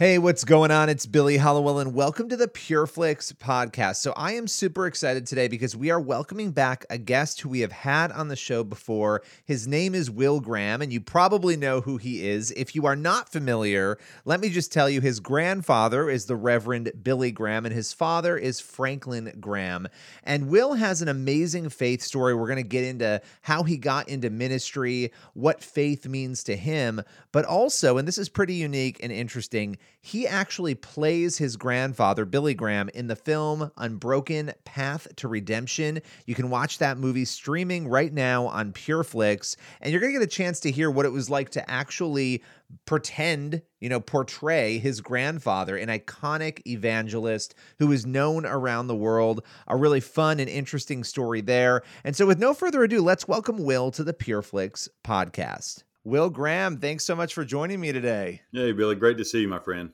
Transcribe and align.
Hey, 0.00 0.16
what's 0.16 0.44
going 0.44 0.70
on? 0.70 0.88
It's 0.88 1.04
Billy 1.04 1.36
Hallowell, 1.36 1.78
and 1.78 1.92
welcome 1.92 2.30
to 2.30 2.36
the 2.38 2.48
PureFlix 2.48 3.34
podcast. 3.34 3.96
So, 3.96 4.14
I 4.16 4.32
am 4.32 4.46
super 4.46 4.86
excited 4.86 5.26
today 5.26 5.46
because 5.46 5.76
we 5.76 5.90
are 5.90 6.00
welcoming 6.00 6.52
back 6.52 6.86
a 6.88 6.96
guest 6.96 7.42
who 7.42 7.50
we 7.50 7.60
have 7.60 7.70
had 7.70 8.10
on 8.10 8.28
the 8.28 8.34
show 8.34 8.64
before. 8.64 9.20
His 9.44 9.68
name 9.68 9.94
is 9.94 10.10
Will 10.10 10.40
Graham, 10.40 10.80
and 10.80 10.90
you 10.90 11.02
probably 11.02 11.54
know 11.54 11.82
who 11.82 11.98
he 11.98 12.26
is. 12.26 12.50
If 12.52 12.74
you 12.74 12.86
are 12.86 12.96
not 12.96 13.28
familiar, 13.28 13.98
let 14.24 14.40
me 14.40 14.48
just 14.48 14.72
tell 14.72 14.88
you 14.88 15.02
his 15.02 15.20
grandfather 15.20 16.08
is 16.08 16.24
the 16.24 16.34
Reverend 16.34 16.92
Billy 17.02 17.30
Graham, 17.30 17.66
and 17.66 17.74
his 17.74 17.92
father 17.92 18.38
is 18.38 18.58
Franklin 18.58 19.36
Graham. 19.38 19.86
And 20.24 20.48
Will 20.48 20.72
has 20.72 21.02
an 21.02 21.08
amazing 21.08 21.68
faith 21.68 22.00
story. 22.00 22.34
We're 22.34 22.46
going 22.46 22.56
to 22.56 22.62
get 22.62 22.84
into 22.84 23.20
how 23.42 23.64
he 23.64 23.76
got 23.76 24.08
into 24.08 24.30
ministry, 24.30 25.12
what 25.34 25.62
faith 25.62 26.08
means 26.08 26.42
to 26.44 26.56
him, 26.56 27.02
but 27.32 27.44
also, 27.44 27.98
and 27.98 28.08
this 28.08 28.16
is 28.16 28.30
pretty 28.30 28.54
unique 28.54 28.98
and 29.02 29.12
interesting 29.12 29.76
he 30.02 30.26
actually 30.26 30.74
plays 30.74 31.38
his 31.38 31.56
grandfather, 31.56 32.24
Billy 32.24 32.54
Graham, 32.54 32.88
in 32.90 33.06
the 33.06 33.16
film 33.16 33.70
Unbroken 33.76 34.52
Path 34.64 35.08
to 35.16 35.28
Redemption. 35.28 36.00
You 36.26 36.34
can 36.34 36.48
watch 36.48 36.78
that 36.78 36.98
movie 36.98 37.26
streaming 37.26 37.86
right 37.86 38.12
now 38.12 38.46
on 38.46 38.72
PureFlix, 38.72 39.56
and 39.80 39.92
you're 39.92 40.00
going 40.00 40.12
to 40.12 40.18
get 40.18 40.26
a 40.26 40.30
chance 40.30 40.60
to 40.60 40.70
hear 40.70 40.90
what 40.90 41.06
it 41.06 41.12
was 41.12 41.28
like 41.28 41.50
to 41.50 41.70
actually 41.70 42.42
pretend, 42.86 43.62
you 43.80 43.88
know, 43.88 44.00
portray 44.00 44.78
his 44.78 45.00
grandfather, 45.00 45.76
an 45.76 45.88
iconic 45.88 46.66
evangelist 46.66 47.54
who 47.78 47.92
is 47.92 48.06
known 48.06 48.46
around 48.46 48.86
the 48.86 48.96
world. 48.96 49.44
A 49.68 49.76
really 49.76 50.00
fun 50.00 50.40
and 50.40 50.48
interesting 50.48 51.04
story 51.04 51.40
there. 51.40 51.82
And 52.04 52.16
so, 52.16 52.26
with 52.26 52.38
no 52.38 52.54
further 52.54 52.82
ado, 52.84 53.02
let's 53.02 53.28
welcome 53.28 53.64
Will 53.64 53.90
to 53.90 54.04
the 54.04 54.14
PureFlix 54.14 54.88
podcast. 55.04 55.82
Will 56.04 56.30
Graham, 56.30 56.78
thanks 56.78 57.04
so 57.04 57.14
much 57.14 57.34
for 57.34 57.44
joining 57.44 57.78
me 57.78 57.92
today. 57.92 58.40
Hey, 58.52 58.72
Billy, 58.72 58.94
great 58.94 59.18
to 59.18 59.24
see 59.24 59.42
you, 59.42 59.48
my 59.48 59.58
friend. 59.58 59.90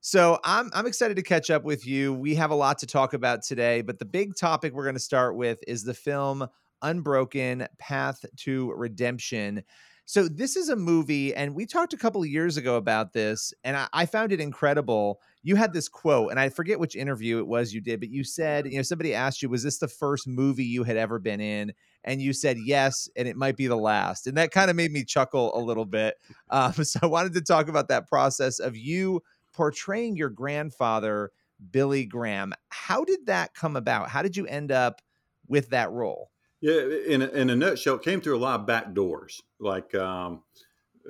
So 0.00 0.38
I'm 0.42 0.70
I'm 0.74 0.86
excited 0.86 1.16
to 1.16 1.22
catch 1.22 1.50
up 1.50 1.64
with 1.64 1.86
you. 1.86 2.14
We 2.14 2.34
have 2.34 2.50
a 2.50 2.54
lot 2.54 2.78
to 2.78 2.86
talk 2.86 3.12
about 3.12 3.42
today, 3.42 3.82
but 3.82 3.98
the 3.98 4.04
big 4.04 4.36
topic 4.36 4.72
we're 4.72 4.84
going 4.84 4.96
to 4.96 5.00
start 5.00 5.36
with 5.36 5.60
is 5.66 5.82
the 5.82 5.94
film 5.94 6.46
Unbroken: 6.82 7.66
Path 7.78 8.24
to 8.40 8.72
Redemption. 8.72 9.64
So 10.06 10.28
this 10.28 10.56
is 10.56 10.68
a 10.68 10.76
movie, 10.76 11.34
and 11.34 11.54
we 11.54 11.64
talked 11.64 11.94
a 11.94 11.98
couple 11.98 12.22
of 12.22 12.28
years 12.28 12.58
ago 12.58 12.76
about 12.76 13.14
this, 13.14 13.54
and 13.64 13.74
I, 13.74 13.88
I, 13.94 14.04
found 14.04 14.32
it 14.32 14.40
incredible. 14.40 15.18
You 15.42 15.56
had 15.56 15.72
this 15.72 15.88
quote, 15.88 16.30
and 16.30 16.38
I 16.38 16.50
forget 16.50 16.78
which 16.78 16.94
interview 16.94 17.38
it 17.38 17.46
was 17.46 17.72
you 17.72 17.80
did, 17.80 18.00
but 18.00 18.10
you 18.10 18.22
said, 18.22 18.66
you 18.66 18.76
know, 18.76 18.82
somebody 18.82 19.14
asked 19.14 19.40
you, 19.40 19.48
was 19.48 19.62
this 19.62 19.78
the 19.78 19.88
first 19.88 20.28
movie 20.28 20.64
you 20.64 20.84
had 20.84 20.98
ever 20.98 21.18
been 21.18 21.40
in? 21.40 21.72
And 22.04 22.20
you 22.20 22.32
said 22.32 22.58
yes, 22.58 23.08
and 23.16 23.26
it 23.26 23.36
might 23.36 23.56
be 23.56 23.66
the 23.66 23.76
last. 23.76 24.26
And 24.26 24.36
that 24.36 24.50
kind 24.50 24.70
of 24.70 24.76
made 24.76 24.92
me 24.92 25.04
chuckle 25.04 25.56
a 25.56 25.60
little 25.60 25.86
bit. 25.86 26.16
Um, 26.50 26.72
so 26.84 27.00
I 27.02 27.06
wanted 27.06 27.32
to 27.34 27.40
talk 27.40 27.68
about 27.68 27.88
that 27.88 28.06
process 28.06 28.60
of 28.60 28.76
you 28.76 29.22
portraying 29.52 30.16
your 30.16 30.28
grandfather, 30.28 31.32
Billy 31.70 32.04
Graham. 32.04 32.52
How 32.68 33.04
did 33.04 33.26
that 33.26 33.54
come 33.54 33.76
about? 33.76 34.08
How 34.08 34.22
did 34.22 34.36
you 34.36 34.46
end 34.46 34.70
up 34.70 35.00
with 35.48 35.70
that 35.70 35.90
role? 35.90 36.30
Yeah, 36.60 36.80
in 37.06 37.22
a, 37.22 37.26
in 37.28 37.50
a 37.50 37.56
nutshell, 37.56 37.96
it 37.96 38.02
came 38.02 38.20
through 38.20 38.36
a 38.36 38.38
lot 38.38 38.60
of 38.60 38.66
back 38.66 38.94
doors, 38.94 39.42
like 39.58 39.94
um, 39.94 40.42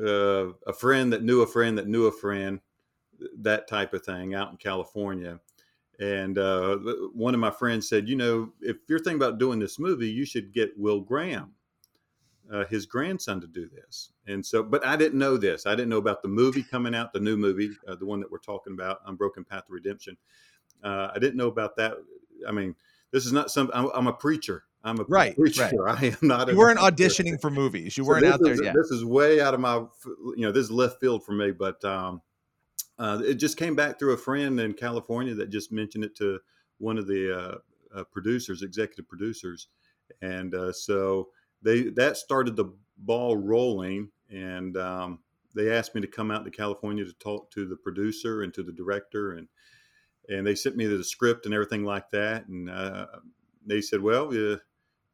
uh, 0.01 0.47
a 0.67 0.73
friend 0.73 1.13
that 1.13 1.23
knew 1.23 1.43
a 1.43 1.47
friend 1.47 1.77
that 1.79 1.89
knew 1.89 2.07
a 2.07 2.13
friend, 2.13 2.61
that 3.39 3.69
type 3.69 3.93
of 3.93 4.05
thing 4.05 4.35
out 4.35 4.51
in 4.51 4.57
California. 4.57 5.41
And 6.01 6.39
uh, 6.39 6.77
one 7.13 7.35
of 7.35 7.41
my 7.41 7.51
friends 7.51 7.89
said, 7.89 8.09
you 8.09 8.17
know, 8.17 8.53
if 8.61 8.77
you're 8.89 8.99
thinking 8.99 9.23
about 9.23 9.39
doing 9.39 9.59
this 9.59 9.79
movie, 9.79 10.11
you 10.11 10.25
should 10.25 10.53
get 10.53 10.77
Will 10.77 11.01
Graham, 11.01 11.53
uh, 12.53 12.65
his 12.65 12.87
grandson, 12.87 13.41
to 13.41 13.47
do 13.47 13.69
this. 13.69 14.13
And 14.27 14.45
so, 14.45 14.63
but 14.63 14.85
I 14.85 14.97
didn't 14.97 15.19
know 15.19 15.37
this. 15.37 15.67
I 15.67 15.75
didn't 15.75 15.91
know 15.91 15.99
about 15.99 16.23
the 16.23 16.29
movie 16.29 16.65
coming 16.65 16.95
out, 16.95 17.13
the 17.13 17.21
new 17.21 17.37
movie, 17.37 17.71
uh, 17.87 17.95
the 17.95 18.07
one 18.07 18.21
that 18.21 18.31
we're 18.31 18.39
talking 18.39 18.73
about, 18.73 19.01
Unbroken 19.07 19.45
Path 19.45 19.67
to 19.67 19.73
Redemption. 19.73 20.17
Uh, 20.83 21.11
I 21.15 21.19
didn't 21.19 21.37
know 21.37 21.49
about 21.49 21.77
that. 21.77 21.95
I 22.47 22.53
mean, 22.53 22.75
this 23.13 23.27
is 23.27 23.33
not 23.33 23.51
some. 23.51 23.71
I'm, 23.73 23.91
I'm 23.95 24.07
a 24.09 24.13
preacher. 24.13 24.65
I'm 24.83 24.99
a 24.99 25.05
right, 25.05 25.35
preacher. 25.37 25.71
Right. 25.77 26.03
I 26.03 26.07
am 26.07 26.29
not. 26.29 26.49
You 26.49 26.57
weren't 26.57 26.81
auditioning 26.81 27.41
for 27.41 27.51
movies. 27.51 27.97
You 27.97 28.05
weren't 28.05 28.27
out 28.27 28.41
there 28.43 28.61
yet. 28.63 28.75
This 28.75 28.91
is 28.91 29.05
way 29.05 29.41
out 29.41 29.55
of 29.55 29.61
my. 29.61 29.85
You 30.05 30.35
know, 30.39 30.53
this 30.53 30.65
is 30.65 30.71
left 30.71 31.01
field 31.01 31.25
for 31.25 31.33
me. 31.33 31.53
But 31.53 31.83
um, 31.85 32.21
uh, 32.99 33.21
it 33.25 33.35
just 33.35 33.57
came 33.57 33.75
back 33.75 33.99
through 33.99 34.13
a 34.13 34.19
friend 34.19 34.59
in 34.61 34.73
California 34.73 35.35
that 35.35 35.51
just 35.51 35.73
mentioned 35.73 36.05
it 36.05 36.17
to 36.17 36.39
one 36.79 36.99
of 36.99 37.07
the 37.07 37.37
uh, 37.37 37.99
uh, 37.99 38.05
producers, 38.05 38.63
executive 38.63 39.09
producers, 39.09 39.69
and 40.23 40.55
uh, 40.55 40.73
so 40.73 41.29
they 41.63 41.85
that 41.91 42.17
started 42.17 42.57
the 42.57 42.73
ball 42.97 43.37
rolling. 43.37 44.11
And 44.31 44.77
um, 44.77 45.21
they 45.55 45.71
asked 45.71 45.95
me 45.95 46.01
to 46.01 46.07
come 46.07 46.31
out 46.31 46.45
to 46.45 46.51
California 46.51 47.05
to 47.05 47.13
talk 47.15 47.51
to 47.53 47.67
the 47.67 47.77
producer 47.77 48.43
and 48.43 48.55
to 48.55 48.63
the 48.63 48.73
director, 48.73 49.33
and 49.33 49.49
and 50.29 50.47
they 50.47 50.55
sent 50.55 50.77
me 50.77 50.87
the 50.87 51.03
script 51.03 51.47
and 51.47 51.55
everything 51.55 51.85
like 51.85 52.11
that. 52.11 52.47
And 52.47 52.71
uh, 52.71 53.07
they 53.67 53.81
said, 53.81 54.01
well. 54.01 54.33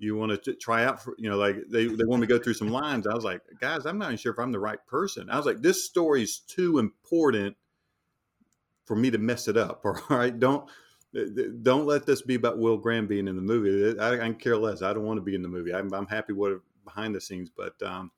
you 0.02 0.16
want 0.16 0.42
to 0.42 0.54
try 0.54 0.86
out 0.86 1.02
for 1.02 1.14
you 1.18 1.28
know 1.28 1.36
like 1.36 1.56
they, 1.68 1.84
they 1.84 2.04
want 2.04 2.22
me 2.22 2.26
to 2.26 2.32
go 2.32 2.42
through 2.42 2.54
some 2.54 2.70
lines 2.70 3.06
i 3.06 3.12
was 3.12 3.22
like 3.22 3.42
guys 3.60 3.84
i'm 3.84 3.98
not 3.98 4.06
even 4.06 4.16
sure 4.16 4.32
if 4.32 4.38
i'm 4.38 4.50
the 4.50 4.58
right 4.58 4.78
person 4.86 5.28
i 5.28 5.36
was 5.36 5.44
like 5.44 5.60
this 5.60 5.84
story 5.84 6.22
is 6.22 6.38
too 6.38 6.78
important 6.78 7.54
for 8.90 8.96
me 8.96 9.08
to 9.08 9.18
mess 9.18 9.46
it 9.46 9.56
up. 9.56 9.82
All 9.84 9.94
right, 10.08 10.36
don't 10.36 10.68
eh, 11.14 11.20
eh, 11.20 11.42
don't 11.62 11.86
let 11.86 12.06
this 12.06 12.22
be 12.22 12.34
about 12.34 12.58
Will 12.58 12.76
Graham 12.76 13.06
being 13.06 13.28
in 13.28 13.36
the 13.36 13.42
movie. 13.42 13.96
Eh, 13.96 14.02
I, 14.02 14.14
I 14.14 14.16
can 14.16 14.34
care 14.34 14.56
less. 14.56 14.82
I 14.82 14.92
don't 14.92 15.04
want 15.04 15.18
to 15.18 15.22
be 15.22 15.36
in 15.36 15.42
the 15.42 15.48
movie. 15.48 15.72
I'm, 15.72 15.94
I'm 15.94 16.08
happy 16.08 16.32
what 16.32 16.60
behind 16.84 17.14
the 17.14 17.20
scenes, 17.20 17.52
but 17.56 17.80
um, 17.84 18.10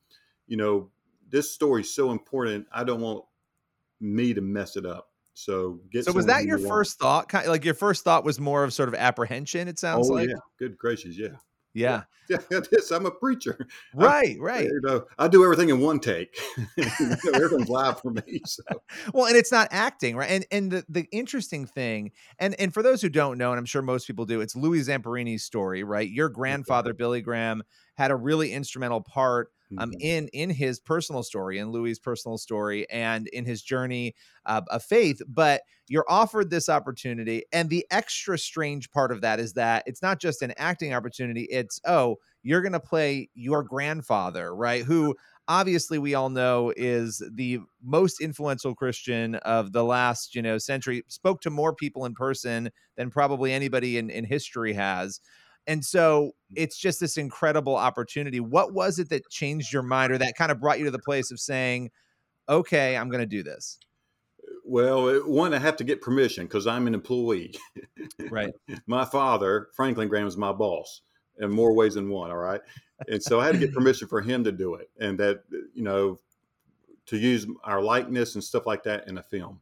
you 0.47 0.57
know, 0.57 0.89
this 1.29 1.51
story 1.51 1.81
is 1.81 1.93
so 1.93 2.09
important. 2.09 2.65
I 2.71 2.83
don't 2.83 3.01
want 3.01 3.23
me 4.01 4.33
to 4.33 4.41
mess 4.41 4.75
it 4.75 4.87
up. 4.87 5.09
So 5.35 5.79
get. 5.91 6.05
So 6.05 6.11
was 6.11 6.25
that 6.25 6.45
your 6.45 6.57
first 6.57 6.97
thought? 6.97 7.29
Kind 7.29 7.45
of, 7.45 7.51
like 7.51 7.63
your 7.63 7.75
first 7.75 8.03
thought 8.03 8.25
was 8.25 8.39
more 8.39 8.63
of 8.63 8.73
sort 8.73 8.89
of 8.89 8.95
apprehension. 8.95 9.67
It 9.67 9.77
sounds 9.77 10.09
oh, 10.09 10.13
like. 10.13 10.29
Yeah. 10.29 10.35
Good 10.57 10.75
gracious, 10.75 11.15
yeah. 11.15 11.35
Yeah. 11.73 12.03
Yeah, 12.29 12.37
this. 12.71 12.89
I'm 12.89 13.05
a 13.05 13.11
preacher. 13.11 13.67
Right, 13.93 14.37
I, 14.39 14.41
right. 14.41 14.63
You 14.63 14.79
know, 14.81 15.03
I 15.19 15.27
do 15.27 15.43
everything 15.43 15.67
in 15.67 15.81
one 15.81 15.99
take. 15.99 16.39
Everything's 17.33 17.67
live 17.67 17.99
for 17.99 18.11
me. 18.11 18.41
So. 18.45 18.63
Well, 19.13 19.25
and 19.25 19.35
it's 19.35 19.51
not 19.51 19.67
acting, 19.71 20.15
right? 20.15 20.29
And 20.29 20.45
and 20.49 20.71
the, 20.71 20.85
the 20.87 21.05
interesting 21.11 21.65
thing, 21.65 22.11
and 22.39 22.57
and 22.59 22.73
for 22.73 22.81
those 22.81 23.01
who 23.01 23.09
don't 23.09 23.37
know, 23.37 23.51
and 23.51 23.59
I'm 23.59 23.65
sure 23.65 23.81
most 23.81 24.07
people 24.07 24.25
do, 24.25 24.39
it's 24.39 24.55
Louis 24.55 24.87
Zamperini's 24.87 25.43
story, 25.43 25.83
right? 25.83 26.09
Your 26.09 26.29
grandfather, 26.29 26.93
Billy 26.93 27.21
Graham, 27.21 27.61
had 27.95 28.09
a 28.09 28.15
really 28.15 28.53
instrumental 28.53 29.01
part 29.01 29.49
um, 29.77 29.91
mm-hmm. 29.91 30.01
in 30.01 30.27
in 30.29 30.49
his 30.49 30.79
personal 30.79 31.23
story, 31.23 31.59
in 31.59 31.71
Louis' 31.71 31.99
personal 31.99 32.37
story, 32.37 32.89
and 32.89 33.27
in 33.27 33.45
his 33.45 33.61
journey 33.61 34.15
uh, 34.45 34.61
of 34.69 34.83
faith. 34.83 35.21
But 35.27 35.61
you're 35.87 36.05
offered 36.07 36.49
this 36.49 36.69
opportunity, 36.69 37.43
and 37.51 37.69
the 37.69 37.85
extra 37.91 38.37
strange 38.37 38.91
part 38.91 39.11
of 39.11 39.21
that 39.21 39.39
is 39.39 39.53
that 39.53 39.83
it's 39.85 40.01
not 40.01 40.19
just 40.19 40.41
an 40.41 40.53
acting 40.57 40.93
opportunity. 40.93 41.43
It's 41.49 41.79
oh, 41.85 42.17
you're 42.43 42.61
going 42.61 42.73
to 42.73 42.79
play 42.79 43.29
your 43.33 43.63
grandfather, 43.63 44.55
right? 44.55 44.83
Who 44.83 45.15
obviously 45.47 45.99
we 45.99 46.13
all 46.13 46.29
know 46.29 46.73
is 46.77 47.21
the 47.33 47.59
most 47.83 48.21
influential 48.21 48.73
Christian 48.75 49.35
of 49.35 49.71
the 49.71 49.83
last 49.83 50.35
you 50.35 50.41
know 50.41 50.57
century. 50.57 51.03
Spoke 51.07 51.41
to 51.41 51.49
more 51.49 51.75
people 51.75 52.05
in 52.05 52.13
person 52.13 52.69
than 52.97 53.09
probably 53.09 53.53
anybody 53.53 53.97
in 53.97 54.09
in 54.09 54.25
history 54.25 54.73
has. 54.73 55.19
And 55.67 55.83
so 55.83 56.31
it's 56.55 56.77
just 56.77 56.99
this 56.99 57.17
incredible 57.17 57.75
opportunity. 57.75 58.39
What 58.39 58.73
was 58.73 58.99
it 58.99 59.09
that 59.09 59.29
changed 59.29 59.71
your 59.71 59.83
mind 59.83 60.11
or 60.11 60.17
that 60.17 60.35
kind 60.37 60.51
of 60.51 60.59
brought 60.59 60.79
you 60.79 60.85
to 60.85 60.91
the 60.91 60.99
place 60.99 61.31
of 61.31 61.39
saying, 61.39 61.91
okay, 62.49 62.97
I'm 62.97 63.09
going 63.09 63.21
to 63.21 63.25
do 63.25 63.43
this? 63.43 63.79
Well, 64.65 65.21
one, 65.21 65.53
I 65.53 65.59
have 65.59 65.77
to 65.77 65.83
get 65.83 66.01
permission 66.01 66.45
because 66.45 66.67
I'm 66.67 66.87
an 66.87 66.93
employee. 66.93 67.55
Right. 68.29 68.53
my 68.87 69.05
father, 69.05 69.69
Franklin 69.73 70.07
Graham, 70.07 70.27
is 70.27 70.37
my 70.37 70.51
boss 70.51 71.01
in 71.39 71.49
more 71.49 71.73
ways 71.73 71.95
than 71.95 72.09
one. 72.09 72.31
All 72.31 72.37
right. 72.37 72.61
And 73.07 73.21
so 73.21 73.39
I 73.39 73.45
had 73.45 73.53
to 73.53 73.59
get 73.59 73.73
permission 73.73 74.07
for 74.07 74.21
him 74.21 74.43
to 74.43 74.51
do 74.51 74.75
it 74.75 74.89
and 74.99 75.17
that, 75.19 75.43
you 75.73 75.83
know, 75.83 76.19
to 77.07 77.17
use 77.17 77.45
our 77.63 77.81
likeness 77.81 78.35
and 78.35 78.43
stuff 78.43 78.65
like 78.65 78.83
that 78.83 79.07
in 79.07 79.17
a 79.17 79.23
film. 79.23 79.59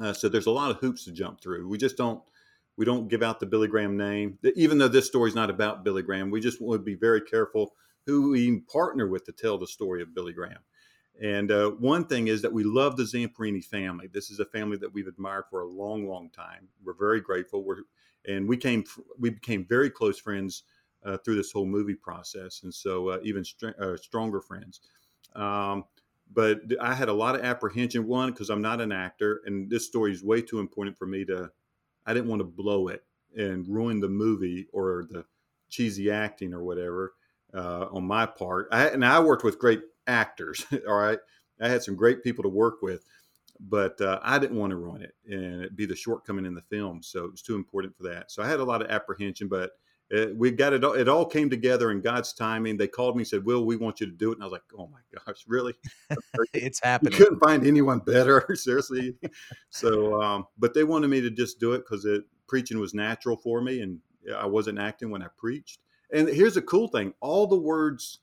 Uh, 0.00 0.12
so 0.12 0.28
there's 0.28 0.46
a 0.46 0.50
lot 0.50 0.70
of 0.70 0.78
hoops 0.78 1.04
to 1.04 1.12
jump 1.12 1.40
through. 1.40 1.68
We 1.68 1.78
just 1.78 1.96
don't 1.96 2.22
we 2.76 2.84
don't 2.84 3.08
give 3.08 3.22
out 3.22 3.40
the 3.40 3.46
Billy 3.46 3.68
Graham 3.68 3.96
name, 3.96 4.38
even 4.54 4.78
though 4.78 4.88
this 4.88 5.06
story 5.06 5.30
is 5.30 5.34
not 5.34 5.50
about 5.50 5.84
Billy 5.84 6.02
Graham. 6.02 6.30
We 6.30 6.40
just 6.40 6.60
want 6.60 6.80
to 6.80 6.84
be 6.84 6.94
very 6.94 7.20
careful 7.20 7.74
who 8.06 8.30
we 8.30 8.60
partner 8.60 9.08
with 9.08 9.24
to 9.24 9.32
tell 9.32 9.58
the 9.58 9.66
story 9.66 10.02
of 10.02 10.14
Billy 10.14 10.32
Graham. 10.32 10.60
And 11.20 11.50
uh, 11.50 11.70
one 11.70 12.06
thing 12.06 12.28
is 12.28 12.42
that 12.42 12.52
we 12.52 12.62
love 12.62 12.96
the 12.96 13.04
Zamperini 13.04 13.64
family. 13.64 14.08
This 14.12 14.30
is 14.30 14.38
a 14.38 14.44
family 14.44 14.76
that 14.78 14.92
we've 14.92 15.06
admired 15.06 15.44
for 15.50 15.62
a 15.62 15.66
long, 15.66 16.06
long 16.06 16.30
time. 16.30 16.68
We're 16.84 16.94
very 16.94 17.20
grateful. 17.20 17.64
We're 17.64 17.82
and 18.28 18.48
we 18.48 18.56
came 18.56 18.84
we 19.18 19.30
became 19.30 19.64
very 19.66 19.88
close 19.88 20.18
friends 20.18 20.64
uh, 21.04 21.16
through 21.18 21.36
this 21.36 21.52
whole 21.52 21.64
movie 21.64 21.94
process, 21.94 22.62
and 22.64 22.74
so 22.74 23.08
uh, 23.10 23.18
even 23.22 23.44
str- 23.44 23.80
uh, 23.80 23.96
stronger 23.96 24.40
friends. 24.40 24.80
Um, 25.34 25.84
but 26.32 26.60
I 26.80 26.92
had 26.92 27.08
a 27.08 27.14
lot 27.14 27.34
of 27.34 27.42
apprehension. 27.42 28.06
One, 28.06 28.32
because 28.32 28.50
I'm 28.50 28.62
not 28.62 28.80
an 28.80 28.92
actor, 28.92 29.40
and 29.46 29.70
this 29.70 29.86
story 29.86 30.12
is 30.12 30.22
way 30.22 30.42
too 30.42 30.58
important 30.58 30.98
for 30.98 31.06
me 31.06 31.24
to. 31.26 31.50
I 32.06 32.14
didn't 32.14 32.28
want 32.28 32.40
to 32.40 32.44
blow 32.44 32.88
it 32.88 33.04
and 33.36 33.66
ruin 33.68 34.00
the 34.00 34.08
movie 34.08 34.68
or 34.72 35.06
the 35.10 35.24
cheesy 35.68 36.10
acting 36.10 36.54
or 36.54 36.62
whatever 36.62 37.14
uh, 37.54 37.86
on 37.90 38.04
my 38.04 38.26
part. 38.26 38.68
I, 38.70 38.88
and 38.88 39.04
I 39.04 39.20
worked 39.20 39.44
with 39.44 39.58
great 39.58 39.80
actors. 40.06 40.64
all 40.88 40.94
right, 40.94 41.18
I 41.60 41.68
had 41.68 41.82
some 41.82 41.96
great 41.96 42.22
people 42.22 42.42
to 42.44 42.48
work 42.48 42.82
with, 42.82 43.04
but 43.60 44.00
uh, 44.00 44.20
I 44.22 44.38
didn't 44.38 44.58
want 44.58 44.70
to 44.70 44.76
ruin 44.76 45.02
it 45.02 45.14
and 45.28 45.62
it 45.62 45.76
be 45.76 45.86
the 45.86 45.96
shortcoming 45.96 46.46
in 46.46 46.54
the 46.54 46.62
film. 46.62 47.02
So 47.02 47.24
it 47.24 47.30
was 47.30 47.42
too 47.42 47.56
important 47.56 47.96
for 47.96 48.04
that. 48.04 48.30
So 48.30 48.42
I 48.42 48.48
had 48.48 48.60
a 48.60 48.64
lot 48.64 48.82
of 48.82 48.90
apprehension, 48.90 49.48
but 49.48 49.72
it, 50.08 50.36
we 50.36 50.52
got 50.52 50.72
it. 50.72 50.84
All, 50.84 50.92
it 50.92 51.08
all 51.08 51.24
came 51.24 51.50
together 51.50 51.90
in 51.90 52.00
God's 52.00 52.32
timing. 52.32 52.76
They 52.76 52.86
called 52.86 53.16
me 53.16 53.22
and 53.22 53.28
said, 53.28 53.44
"Will, 53.44 53.64
we 53.64 53.76
want 53.76 54.00
you 54.00 54.06
to 54.06 54.12
do 54.12 54.30
it." 54.30 54.34
And 54.34 54.42
I 54.42 54.46
was 54.46 54.52
like, 54.52 54.62
"Oh 54.78 54.88
my 54.92 55.00
gosh, 55.26 55.44
really? 55.48 55.74
it's 56.54 56.80
happening." 56.80 57.12
We 57.12 57.18
couldn't 57.18 57.40
find 57.40 57.66
anyone 57.66 57.98
better, 57.98 58.46
seriously. 58.54 59.16
so, 59.70 60.20
um, 60.22 60.46
but 60.58 60.74
they 60.74 60.84
wanted 60.84 61.08
me 61.08 61.20
to 61.22 61.30
just 61.30 61.58
do 61.58 61.72
it 61.72 61.78
because 61.78 62.04
it 62.04 62.24
preaching 62.46 62.78
was 62.78 62.94
natural 62.94 63.36
for 63.36 63.60
me, 63.60 63.80
and 63.80 63.98
I 64.36 64.46
wasn't 64.46 64.78
acting 64.78 65.10
when 65.10 65.22
I 65.22 65.28
preached. 65.36 65.80
And 66.12 66.28
here's 66.28 66.56
a 66.56 66.62
cool 66.62 66.86
thing: 66.86 67.12
all 67.20 67.48
the 67.48 67.58
words 67.58 68.20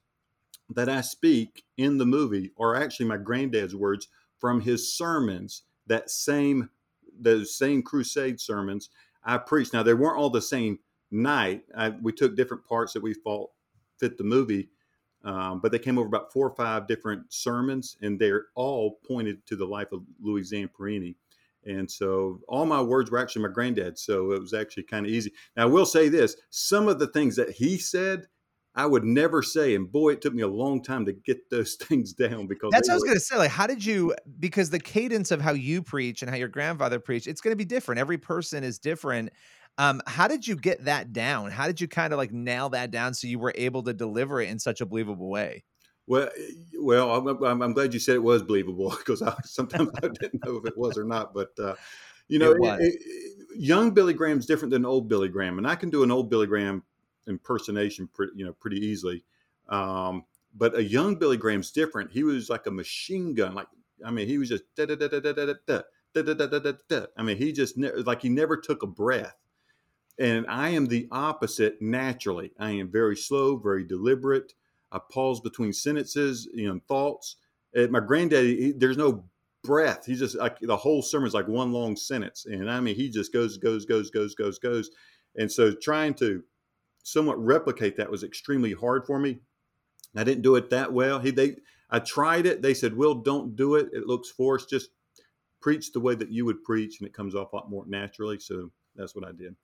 that 0.69 0.88
I 0.88 1.01
speak 1.01 1.65
in 1.75 1.97
the 1.97 2.06
movie 2.06 2.53
are 2.57 2.75
actually 2.75 3.07
my 3.07 3.18
granddad's 3.18 3.75
words 3.75 4.07
from 4.39 4.62
his 4.62 4.94
sermons. 4.95 5.63
That 5.88 6.09
same, 6.09 6.69
those 7.19 7.57
same 7.57 7.83
crusade 7.83 8.39
sermons 8.39 8.89
I 9.25 9.38
preached. 9.38 9.74
Now 9.74 9.83
they 9.83 9.94
weren't 9.94 10.18
all 10.18 10.30
the 10.30 10.41
same 10.41 10.80
night. 11.13 11.63
I, 11.75 11.89
we 11.89 12.12
took 12.12 12.36
different 12.36 12.65
parts 12.65 12.94
that 12.94 13.04
we 13.04 13.13
thought 13.13 13.51
fit 14.00 14.18
the 14.18 14.24
movie, 14.24 14.69
um, 15.24 15.60
but 15.62 15.71
they 15.71 15.80
came 15.80 15.98
over 15.98 16.07
about 16.07 16.33
four 16.33 16.48
or 16.48 16.56
five 16.56 16.88
different 16.88 17.31
sermons, 17.31 17.95
and 18.01 18.19
they're 18.19 18.45
all 18.56 19.00
pointed 19.07 19.45
to 19.48 19.56
the 19.56 19.65
life 19.65 19.92
of 19.92 20.04
Louis 20.21 20.51
Zamperini. 20.51 21.15
And 21.65 21.89
so 21.89 22.42
all 22.48 22.65
my 22.65 22.81
words 22.81 23.10
were 23.10 23.19
actually 23.19 23.44
my 23.44 23.54
granddad. 23.54 23.98
So 23.98 24.31
it 24.33 24.42
was 24.42 24.54
actually 24.54 24.83
kind 24.83 25.06
of 25.06 25.12
easy. 25.12 25.31
Now, 25.56 25.63
I 25.63 25.65
will 25.68 25.86
say 25.86 26.10
this 26.10 26.36
some 26.50 26.88
of 26.88 27.00
the 27.00 27.07
things 27.07 27.36
that 27.38 27.51
he 27.51 27.77
said, 27.77 28.27
I 28.75 28.86
would 28.86 29.04
never 29.04 29.44
say. 29.44 29.75
And 29.75 29.92
boy, 29.92 30.13
it 30.13 30.21
took 30.21 30.33
me 30.33 30.42
a 30.42 30.48
long 30.48 30.81
time 30.81 31.06
to 31.06 31.13
get 31.13 31.50
those 31.50 31.75
things 31.75 32.13
down 32.13 32.48
because 32.48 32.71
that's 32.71 32.88
what 32.88 32.94
I 32.94 32.95
was 32.95 33.04
going 33.04 33.16
to 33.16 33.21
say. 33.21 33.38
Like, 33.38 33.51
how 33.51 33.68
did 33.68 33.86
you, 33.86 34.16
because 34.39 34.69
the 34.69 34.80
cadence 34.80 35.31
of 35.31 35.42
how 35.42 35.54
you 35.54 35.81
preach 35.81 36.21
and 36.21 36.30
how 36.30 36.38
your 36.38 36.48
grandfather 36.48 37.00
preached, 37.00 37.27
it's 37.27 37.42
going 37.42 37.54
to 37.54 37.57
be 37.57 37.66
different. 37.66 38.00
Every 38.00 38.18
person 38.18 38.63
is 38.63 38.80
different. 38.80 39.31
Um, 39.77 40.01
how 40.05 40.27
did 40.27 40.47
you 40.47 40.55
get 40.55 40.85
that 40.85 41.13
down? 41.13 41.51
How 41.51 41.65
did 41.67 41.81
you 41.81 41.87
kind 41.87 42.13
of 42.13 42.17
like 42.17 42.31
nail 42.31 42.69
that 42.69 42.91
down 42.91 43.13
so 43.13 43.27
you 43.27 43.39
were 43.39 43.53
able 43.55 43.83
to 43.83 43.93
deliver 43.93 44.39
it 44.39 44.49
in 44.49 44.59
such 44.59 44.81
a 44.81 44.85
believable 44.85 45.29
way? 45.29 45.63
Well, 46.05 46.29
well, 46.79 47.27
I'm, 47.27 47.61
I'm 47.61 47.73
glad 47.73 47.93
you 47.93 47.99
said 47.99 48.15
it 48.15 48.23
was 48.23 48.43
believable 48.43 48.89
because 48.97 49.21
I, 49.21 49.33
sometimes 49.45 49.89
I 49.95 50.09
didn't 50.19 50.45
know 50.45 50.57
if 50.57 50.65
it 50.65 50.77
was 50.77 50.97
or 50.97 51.05
not. 51.05 51.33
But 51.33 51.51
uh, 51.57 51.75
you 52.27 52.39
know, 52.39 52.51
it 52.51 52.81
it, 52.81 53.01
young 53.55 53.91
Billy 53.91 54.13
Graham's 54.13 54.45
different 54.45 54.71
than 54.71 54.85
old 54.85 55.07
Billy 55.07 55.29
Graham, 55.29 55.57
and 55.57 55.67
I 55.67 55.75
can 55.75 55.89
do 55.89 56.03
an 56.03 56.11
old 56.11 56.29
Billy 56.29 56.47
Graham 56.47 56.83
impersonation, 57.27 58.09
pretty, 58.13 58.33
you 58.35 58.45
know, 58.45 58.53
pretty 58.53 58.85
easily. 58.85 59.23
Um, 59.69 60.25
but 60.53 60.75
a 60.75 60.83
young 60.83 61.15
Billy 61.15 61.37
Graham's 61.37 61.71
different. 61.71 62.11
He 62.11 62.23
was 62.23 62.49
like 62.49 62.67
a 62.67 62.71
machine 62.71 63.33
gun. 63.33 63.55
Like 63.55 63.67
I 64.05 64.11
mean, 64.11 64.27
he 64.27 64.37
was 64.37 64.49
just 64.49 64.63
da 64.75 64.85
da 64.85 64.95
da 64.95 65.07
da 65.07 65.19
da 65.19 65.31
da 65.31 65.53
da 65.65 65.81
da 66.21 66.33
da 66.33 66.47
da 66.47 66.59
da 66.59 66.71
da. 66.89 67.05
I 67.17 67.23
mean, 67.23 67.37
he 67.37 67.51
just 67.51 67.77
ne- 67.77 67.91
like 67.91 68.21
he 68.21 68.29
never 68.29 68.57
took 68.57 68.83
a 68.83 68.87
breath. 68.87 69.35
And 70.19 70.45
I 70.48 70.69
am 70.69 70.88
the 70.88 71.07
opposite 71.12 71.81
naturally. 71.81 72.51
I 72.60 72.71
am 72.71 72.92
very 72.92 73.15
slow, 73.15 73.57
very 73.57 73.83
deliberate. 73.83 74.54
I 74.92 75.00
pause 75.12 75.39
between 75.42 75.74
sentences, 75.74 76.48
you 76.54 76.68
know, 76.68 76.80
thoughts. 76.88 77.38
And 77.74 77.92
my 77.92 78.00
granddaddy, 78.00 78.62
he, 78.62 78.71
there's 78.71 78.98
no 78.98 79.25
breath. 79.63 80.06
He 80.06 80.15
just 80.15 80.36
like 80.36 80.60
the 80.60 80.77
whole 80.77 81.01
sermon 81.01 81.27
is 81.27 81.33
like 81.33 81.48
one 81.48 81.71
long 81.71 81.95
sentence, 81.95 82.45
and 82.45 82.69
I 82.69 82.80
mean, 82.80 82.95
he 82.95 83.10
just 83.10 83.33
goes, 83.33 83.57
goes, 83.57 83.86
goes, 83.86 84.12
goes, 84.12 84.36
goes, 84.36 84.60
goes. 84.60 84.92
And 85.36 85.51
so, 85.51 85.74
trying 85.74 86.13
to 86.16 86.44
somewhat 87.04 87.44
replicate 87.44 87.98
that 87.98 88.12
was 88.12 88.24
extremely 88.24 88.74
hard 88.74 89.06
for 89.06 89.19
me. 89.19 89.39
I 90.16 90.24
didn't 90.24 90.44
do 90.44 90.56
it 90.56 90.69
that 90.69 90.94
well. 90.94 91.19
He, 91.19 91.31
they, 91.31 91.56
I 91.89 92.00
tried 92.00 92.45
it. 92.45 92.62
They 92.62 92.74
said, 92.74 92.95
"Will, 92.95 93.16
don't 93.16 93.56
do 93.56 93.75
it. 93.75 93.89
It 93.94 94.06
looks 94.06 94.30
forced. 94.30 94.69
Just 94.69 94.92
preach 95.62 95.92
the 95.92 96.00
way 96.00 96.16
that 96.16 96.31
you 96.31 96.45
would 96.45 96.63
preach, 96.63 97.00
and 97.00 97.07
it 97.07 97.13
comes 97.13 97.33
off 97.33 97.54
a 97.54 97.56
lot 97.56 97.69
more 97.69 97.86
naturally." 97.88 98.39
So 98.39 98.69
that's 98.95 99.16
what 99.16 99.25
I 99.25 99.31
did. 99.31 99.56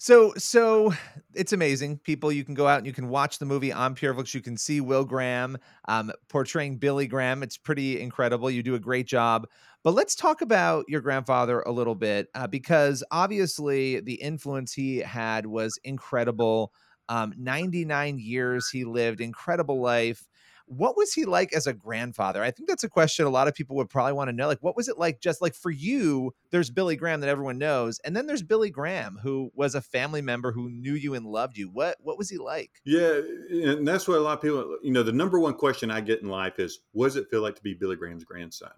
So, 0.00 0.32
so 0.36 0.92
it's 1.34 1.52
amazing. 1.52 1.98
People, 1.98 2.30
you 2.30 2.44
can 2.44 2.54
go 2.54 2.68
out 2.68 2.78
and 2.78 2.86
you 2.86 2.92
can 2.92 3.08
watch 3.08 3.38
the 3.38 3.46
movie 3.46 3.72
on 3.72 3.96
Pureflix. 3.96 4.32
You 4.32 4.40
can 4.40 4.56
see 4.56 4.80
Will 4.80 5.04
Graham 5.04 5.58
um, 5.88 6.12
portraying 6.28 6.78
Billy 6.78 7.08
Graham. 7.08 7.42
It's 7.42 7.56
pretty 7.56 8.00
incredible. 8.00 8.48
You 8.48 8.62
do 8.62 8.76
a 8.76 8.78
great 8.80 9.08
job. 9.08 9.46
But 9.82 9.94
let's 9.94 10.14
talk 10.14 10.40
about 10.40 10.84
your 10.88 11.00
grandfather 11.00 11.60
a 11.60 11.72
little 11.72 11.96
bit 11.96 12.28
uh, 12.34 12.46
because 12.46 13.02
obviously 13.10 13.98
the 14.00 14.14
influence 14.14 14.72
he 14.72 14.98
had 14.98 15.46
was 15.46 15.78
incredible. 15.82 16.72
Um, 17.08 17.32
99 17.36 18.18
years 18.20 18.68
he 18.70 18.84
lived, 18.84 19.20
incredible 19.20 19.80
life 19.80 20.24
what 20.68 20.96
was 20.96 21.12
he 21.12 21.24
like 21.24 21.52
as 21.52 21.66
a 21.66 21.72
grandfather? 21.72 22.42
I 22.42 22.50
think 22.50 22.68
that's 22.68 22.84
a 22.84 22.88
question 22.88 23.26
a 23.26 23.30
lot 23.30 23.48
of 23.48 23.54
people 23.54 23.76
would 23.76 23.88
probably 23.88 24.12
want 24.12 24.28
to 24.28 24.36
know. 24.36 24.46
Like, 24.46 24.62
what 24.62 24.76
was 24.76 24.88
it 24.88 24.98
like 24.98 25.20
just 25.20 25.40
like 25.40 25.54
for 25.54 25.70
you? 25.70 26.34
There's 26.50 26.70
Billy 26.70 26.96
Graham 26.96 27.20
that 27.20 27.28
everyone 27.28 27.58
knows, 27.58 27.98
and 28.00 28.14
then 28.14 28.26
there's 28.26 28.42
Billy 28.42 28.70
Graham 28.70 29.18
who 29.22 29.50
was 29.54 29.74
a 29.74 29.80
family 29.80 30.22
member 30.22 30.52
who 30.52 30.70
knew 30.70 30.94
you 30.94 31.14
and 31.14 31.26
loved 31.26 31.56
you. 31.56 31.68
What 31.68 31.96
what 32.00 32.18
was 32.18 32.28
he 32.30 32.38
like? 32.38 32.70
Yeah, 32.84 33.20
and 33.50 33.86
that's 33.86 34.06
what 34.06 34.18
a 34.18 34.20
lot 34.20 34.38
of 34.38 34.42
people, 34.42 34.78
you 34.82 34.92
know, 34.92 35.02
the 35.02 35.12
number 35.12 35.40
one 35.40 35.54
question 35.54 35.90
I 35.90 36.00
get 36.00 36.22
in 36.22 36.28
life 36.28 36.58
is, 36.58 36.80
what 36.92 37.06
does 37.06 37.16
it 37.16 37.30
feel 37.30 37.40
like 37.40 37.56
to 37.56 37.62
be 37.62 37.74
Billy 37.74 37.96
Graham's 37.96 38.24
grandson? 38.24 38.72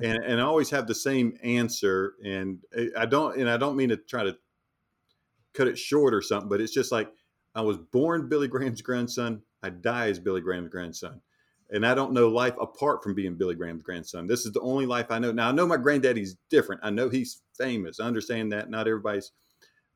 and 0.00 0.18
and 0.24 0.40
I 0.40 0.44
always 0.44 0.70
have 0.70 0.86
the 0.86 0.94
same 0.94 1.36
answer, 1.42 2.14
and 2.24 2.58
eh, 2.76 2.88
I 2.96 3.06
don't 3.06 3.36
and 3.38 3.48
I 3.48 3.56
don't 3.56 3.76
mean 3.76 3.90
to 3.90 3.96
try 3.96 4.24
to 4.24 4.36
cut 5.54 5.68
it 5.68 5.78
short 5.78 6.14
or 6.14 6.22
something, 6.22 6.48
but 6.48 6.60
it's 6.60 6.72
just 6.72 6.92
like 6.92 7.10
I 7.54 7.60
was 7.62 7.76
born 7.76 8.28
Billy 8.28 8.48
Graham's 8.48 8.82
grandson. 8.82 9.42
I 9.62 9.70
die 9.70 10.08
as 10.08 10.18
Billy 10.18 10.40
Graham's 10.40 10.70
grandson. 10.70 11.20
And 11.70 11.86
I 11.86 11.94
don't 11.94 12.12
know 12.12 12.28
life 12.28 12.54
apart 12.60 13.02
from 13.02 13.14
being 13.14 13.36
Billy 13.36 13.54
Graham's 13.54 13.82
grandson. 13.82 14.26
This 14.26 14.44
is 14.44 14.52
the 14.52 14.60
only 14.60 14.84
life 14.84 15.10
I 15.10 15.18
know. 15.18 15.32
Now, 15.32 15.48
I 15.48 15.52
know 15.52 15.66
my 15.66 15.78
granddaddy's 15.78 16.36
different. 16.50 16.82
I 16.84 16.90
know 16.90 17.08
he's 17.08 17.40
famous. 17.56 17.98
I 17.98 18.06
understand 18.06 18.52
that. 18.52 18.68
Not 18.68 18.86
everybody's 18.86 19.32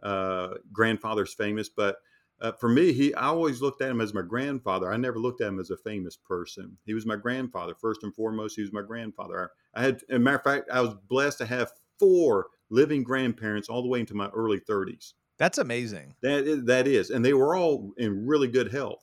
uh, 0.03 0.55
grandfather's 0.73 1.35
famous, 1.35 1.69
but 1.69 1.97
uh, 2.41 2.53
for 2.53 2.69
me, 2.69 2.93
he 2.93 3.15
I 3.15 3.27
always 3.27 3.63
looked 3.63 3.81
at 3.83 3.91
him 3.91 4.01
as 4.01 4.13
my 4.13 4.23
grandfather. 4.23 4.93
I 4.93 4.97
never 4.97 5.19
looked 5.19 5.41
at 5.41 5.49
him 5.49 5.59
as 5.59 5.71
a 5.71 5.77
famous 5.77 6.17
person. 6.17 6.77
He 6.85 6.95
was 6.95 7.07
my 7.07 7.17
grandfather 7.17 7.75
first 7.75 8.03
and 8.03 8.15
foremost. 8.15 8.57
He 8.57 8.63
was 8.63 8.73
my 8.73 8.83
grandfather. 8.83 9.51
I, 9.75 9.81
I 9.81 9.83
had, 9.83 9.95
as 10.11 10.17
a 10.17 10.19
matter 10.19 10.37
of 10.37 10.43
fact, 10.45 10.71
I 10.71 10.81
was 10.81 10.95
blessed 11.09 11.39
to 11.39 11.47
have 11.47 11.73
four 11.99 12.49
living 12.69 13.03
grandparents 13.03 13.69
all 13.69 13.83
the 13.83 13.89
way 13.89 14.01
into 14.01 14.15
my 14.15 14.29
early 14.29 14.61
30s. 14.61 15.15
That's 15.39 15.59
amazing. 15.59 16.15
That 16.23 16.47
is, 16.47 16.65
that 16.65 16.87
is, 16.87 17.11
and 17.11 17.25
they 17.25 17.35
were 17.35 17.55
all 17.55 17.93
in 17.97 18.27
really 18.27 18.49
good 18.49 18.73
health. 18.73 19.03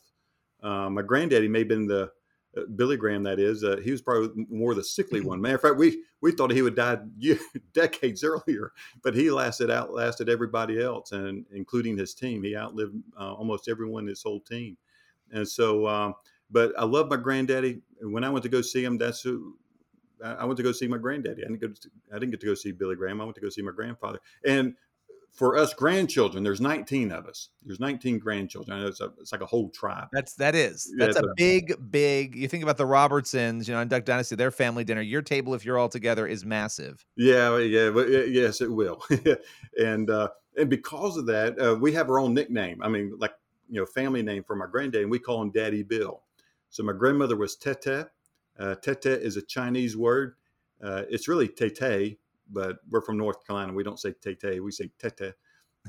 Uh, 0.63 0.89
my 0.89 1.01
granddaddy 1.01 1.47
may 1.47 1.59
have 1.59 1.67
been 1.67 1.85
the 1.85 2.09
uh, 2.57 2.61
Billy 2.75 2.97
Graham. 2.97 3.23
That 3.23 3.39
is, 3.39 3.63
uh, 3.63 3.77
he 3.83 3.91
was 3.91 4.01
probably 4.01 4.45
more 4.49 4.73
the 4.73 4.83
sickly 4.83 5.21
one. 5.21 5.41
Matter 5.41 5.55
of 5.55 5.61
fact, 5.61 5.77
we 5.77 6.03
we 6.21 6.31
thought 6.31 6.51
he 6.51 6.61
would 6.61 6.75
die 6.75 6.99
decades 7.73 8.23
earlier, 8.23 8.71
but 9.03 9.13
he 9.13 9.29
lasted 9.29 9.69
outlasted 9.69 10.29
everybody 10.29 10.81
else, 10.81 11.11
and 11.11 11.45
including 11.51 11.97
his 11.97 12.13
team. 12.13 12.43
He 12.43 12.55
outlived 12.55 12.95
uh, 13.19 13.33
almost 13.33 13.67
everyone 13.67 14.03
in 14.03 14.09
his 14.09 14.23
whole 14.23 14.39
team. 14.39 14.77
And 15.31 15.47
so, 15.47 15.87
um, 15.87 16.13
but 16.51 16.73
I 16.77 16.85
love 16.85 17.09
my 17.09 17.17
granddaddy. 17.17 17.81
When 18.01 18.23
I 18.23 18.29
went 18.29 18.43
to 18.43 18.49
go 18.49 18.61
see 18.61 18.83
him, 18.83 18.97
that's 18.97 19.21
who 19.21 19.57
I 20.23 20.45
went 20.45 20.57
to 20.57 20.63
go 20.63 20.71
see 20.71 20.87
my 20.87 20.97
granddaddy. 20.97 21.43
I 21.43 21.47
didn't 21.47 21.61
go. 21.61 21.67
To, 21.67 21.89
I 22.11 22.19
didn't 22.19 22.31
get 22.31 22.39
to 22.41 22.45
go 22.45 22.53
see 22.53 22.71
Billy 22.71 22.95
Graham. 22.95 23.19
I 23.19 23.25
went 23.25 23.35
to 23.35 23.41
go 23.41 23.49
see 23.49 23.61
my 23.61 23.71
grandfather. 23.71 24.19
And 24.45 24.75
for 25.33 25.57
us 25.57 25.73
grandchildren, 25.73 26.43
there's 26.43 26.61
19 26.61 27.11
of 27.11 27.25
us. 27.25 27.49
There's 27.65 27.79
19 27.79 28.19
grandchildren. 28.19 28.77
I 28.77 28.81
know 28.81 28.87
it's, 28.87 29.01
a, 29.01 29.11
it's 29.19 29.31
like 29.31 29.41
a 29.41 29.47
whole 29.47 29.69
tribe. 29.69 30.07
That's 30.11 30.35
that 30.35 30.53
is 30.53 30.93
that's 30.97 31.15
yeah, 31.15 31.21
a, 31.23 31.25
a, 31.25 31.33
big, 31.35 31.91
big. 31.91 32.35
You 32.35 32.47
think 32.47 32.61
about 32.61 32.77
the 32.77 32.85
Robertsons, 32.85 33.67
you 33.67 33.73
know, 33.73 33.81
in 33.81 33.87
Duck 33.87 34.05
Dynasty, 34.05 34.35
their 34.35 34.51
family 34.51 34.83
dinner. 34.83 35.01
Your 35.01 35.23
table, 35.23 35.55
if 35.55 35.65
you're 35.65 35.79
all 35.79 35.89
together, 35.89 36.27
is 36.27 36.45
massive. 36.45 37.03
Yeah, 37.15 37.57
yeah, 37.57 37.89
but 37.89 38.07
yes, 38.29 38.61
it 38.61 38.71
will. 38.71 39.03
and 39.79 40.09
uh, 40.09 40.29
and 40.55 40.69
because 40.69 41.17
of 41.17 41.25
that, 41.25 41.59
uh, 41.59 41.75
we 41.75 41.91
have 41.93 42.09
our 42.09 42.19
own 42.19 42.35
nickname. 42.35 42.81
I 42.83 42.89
mean, 42.89 43.13
like 43.17 43.33
you 43.69 43.79
know, 43.79 43.87
family 43.87 44.21
name 44.21 44.43
for 44.43 44.55
my 44.55 44.67
granddad, 44.67 45.01
and 45.01 45.11
we 45.11 45.17
call 45.17 45.41
him 45.41 45.49
Daddy 45.49 45.81
Bill. 45.81 46.21
So 46.69 46.83
my 46.83 46.93
grandmother 46.93 47.37
was 47.37 47.55
Tete. 47.55 48.07
Uh, 48.59 48.75
tete 48.75 49.07
is 49.07 49.35
a 49.35 49.41
Chinese 49.41 49.97
word. 49.97 50.35
Uh, 50.83 51.03
it's 51.09 51.27
really 51.27 51.47
Tete, 51.47 52.17
but 52.51 52.77
we're 52.89 53.01
from 53.01 53.17
North 53.17 53.45
Carolina. 53.45 53.73
We 53.73 53.83
don't 53.83 53.99
say 53.99 54.13
tete, 54.21 54.61
we 54.63 54.71
say 54.71 54.89
tete. 54.99 55.33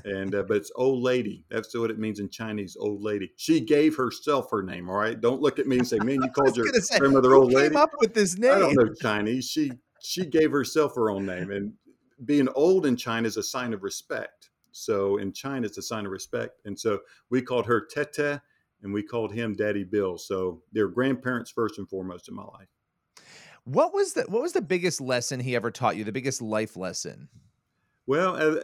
and 0.03 0.35
uh, 0.35 0.43
but 0.43 0.57
it's 0.57 0.71
old 0.75 1.01
lady. 1.03 1.45
That's 1.49 1.73
what 1.75 1.89
it 1.89 1.99
means 1.99 2.19
in 2.19 2.29
Chinese, 2.29 2.75
old 2.79 3.01
lady. 3.01 3.31
She 3.37 3.61
gave 3.61 3.95
herself 3.95 4.49
her 4.51 4.61
name. 4.61 4.89
All 4.89 4.97
right, 4.97 5.19
don't 5.19 5.41
look 5.41 5.57
at 5.59 5.67
me 5.67 5.77
and 5.77 5.87
say, 5.87 5.99
"Man, 5.99 6.21
you 6.21 6.29
called 6.35 6.57
your 6.57 6.67
say, 6.73 6.99
grandmother 6.99 7.33
old 7.33 7.51
came 7.51 7.59
lady." 7.61 7.75
up 7.75 7.91
with 7.99 8.13
this 8.13 8.37
name? 8.37 8.51
I 8.51 8.59
don't 8.59 8.75
know 8.75 8.93
Chinese. 8.93 9.45
She 9.45 9.71
she 10.01 10.25
gave 10.25 10.51
herself 10.51 10.95
her 10.95 11.09
own 11.09 11.25
name, 11.25 11.51
and 11.51 11.73
being 12.25 12.49
old 12.55 12.85
in 12.85 12.95
China 12.95 13.27
is 13.27 13.37
a 13.37 13.43
sign 13.43 13.73
of 13.73 13.83
respect. 13.83 14.49
So 14.71 15.17
in 15.17 15.31
China, 15.31 15.65
it's 15.65 15.77
a 15.77 15.81
sign 15.81 16.05
of 16.05 16.11
respect, 16.11 16.59
and 16.65 16.77
so 16.77 16.99
we 17.29 17.41
called 17.41 17.65
her 17.65 17.85
Tete, 17.85 18.41
and 18.83 18.93
we 18.93 19.01
called 19.01 19.33
him 19.33 19.53
Daddy 19.55 19.85
Bill. 19.85 20.17
So 20.17 20.61
they're 20.73 20.89
grandparents 20.89 21.51
first 21.51 21.77
and 21.79 21.87
foremost 21.87 22.27
in 22.27 22.35
my 22.35 22.43
life. 22.43 22.67
What 23.65 23.93
was 23.93 24.13
the 24.13 24.23
what 24.23 24.41
was 24.41 24.53
the 24.53 24.61
biggest 24.61 25.01
lesson 25.01 25.39
he 25.39 25.55
ever 25.55 25.71
taught 25.71 25.97
you? 25.97 26.03
The 26.03 26.11
biggest 26.11 26.41
life 26.41 26.77
lesson? 26.77 27.27
Well, 28.07 28.35
uh, 28.35 28.61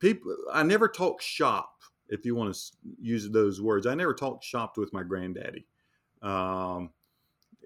people, 0.00 0.36
I 0.52 0.64
never 0.64 0.88
talk 0.88 1.22
shop. 1.22 1.70
If 2.08 2.26
you 2.26 2.34
want 2.34 2.54
to 2.54 2.60
use 3.00 3.30
those 3.30 3.62
words, 3.62 3.86
I 3.86 3.94
never 3.94 4.12
talked 4.12 4.44
shopped 4.44 4.76
with 4.76 4.92
my 4.92 5.02
granddaddy. 5.02 5.66
Um, 6.20 6.90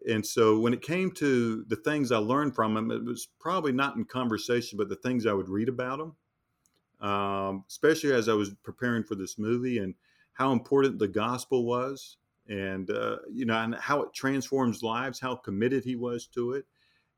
and 0.08 0.24
so 0.24 0.60
when 0.60 0.72
it 0.72 0.82
came 0.82 1.10
to 1.12 1.64
the 1.68 1.76
things 1.76 2.12
I 2.12 2.18
learned 2.18 2.54
from 2.54 2.76
him, 2.76 2.90
it 2.90 3.04
was 3.04 3.28
probably 3.40 3.72
not 3.72 3.96
in 3.96 4.04
conversation, 4.04 4.76
but 4.76 4.88
the 4.88 4.96
things 4.96 5.26
I 5.26 5.32
would 5.32 5.48
read 5.48 5.68
about 5.68 6.00
him, 6.00 7.08
um, 7.08 7.64
especially 7.68 8.12
as 8.12 8.28
I 8.28 8.34
was 8.34 8.50
preparing 8.62 9.02
for 9.02 9.16
this 9.16 9.38
movie 9.38 9.78
and 9.78 9.94
how 10.34 10.52
important 10.52 10.98
the 10.98 11.08
gospel 11.08 11.64
was, 11.64 12.18
and 12.48 12.90
uh, 12.90 13.16
you 13.30 13.44
know, 13.44 13.54
and 13.54 13.74
how 13.74 14.02
it 14.02 14.12
transforms 14.12 14.82
lives, 14.82 15.20
how 15.20 15.34
committed 15.34 15.84
he 15.84 15.96
was 15.96 16.26
to 16.28 16.52
it, 16.52 16.66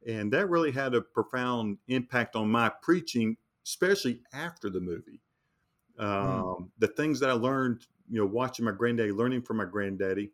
and 0.07 0.33
that 0.33 0.49
really 0.49 0.73
had 0.73 0.95
a 0.95 1.01
profound 1.01 1.79
impact 1.89 2.37
on 2.37 2.51
my 2.51 2.71
preaching, 2.83 3.37
especially 3.65 4.23
after 4.33 4.71
the 4.71 4.81
movie. 4.81 5.21
Um, 5.99 6.09
mm. 6.09 6.69
The 6.79 6.89
things 6.89 7.21
that 7.21 7.31
I 7.31 7.35
learned, 7.35 7.87
you 8.11 8.19
know, 8.19 8.27
watching 8.27 8.65
my 8.65 8.73
granddaddy, 8.73 9.13
learning 9.13 9.43
from 9.43 9.59
my 9.59 9.67
granddaddy, 9.67 10.33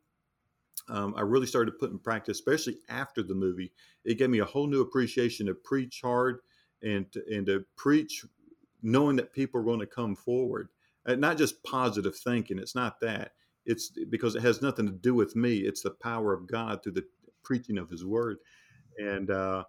um, 0.89 1.15
I 1.17 1.23
really 1.23 1.47
started 1.47 1.73
to 1.73 1.79
put 1.79 1.91
in 1.91 1.99
practice, 1.99 2.39
especially 2.39 2.79
after 2.89 3.23
the 3.23 3.35
movie. 3.35 3.73
It 4.05 4.19
gave 4.19 4.31
me 4.31 4.39
a 4.39 4.45
whole 4.45 4.67
new 4.67 4.81
appreciation 4.81 5.47
to 5.47 5.55
preach 5.55 6.01
hard 6.03 6.41
and 6.83 7.11
to, 7.13 7.23
and 7.35 7.47
to 7.47 7.65
preach 7.77 8.25
knowing 8.83 9.17
that 9.17 9.33
people 9.33 9.61
are 9.61 9.65
going 9.65 9.81
to 9.81 9.87
come 9.87 10.15
forward. 10.15 10.69
And 11.05 11.21
not 11.21 11.39
just 11.39 11.63
positive 11.63 12.17
thinking. 12.17 12.59
It's 12.59 12.75
not 12.75 13.01
that. 13.01 13.33
It's 13.67 13.91
because 14.09 14.35
it 14.35 14.43
has 14.43 14.63
nothing 14.63 14.87
to 14.87 14.93
do 14.93 15.15
with 15.15 15.37
me. 15.37 15.59
It's 15.59 15.83
the 15.83 15.91
power 15.91 16.33
of 16.33 16.47
God 16.47 16.83
through 16.83 16.93
the 16.93 17.05
preaching 17.43 17.79
of 17.79 17.91
His 17.91 18.05
Word, 18.05 18.39
and 18.99 19.31
uh, 19.31 19.65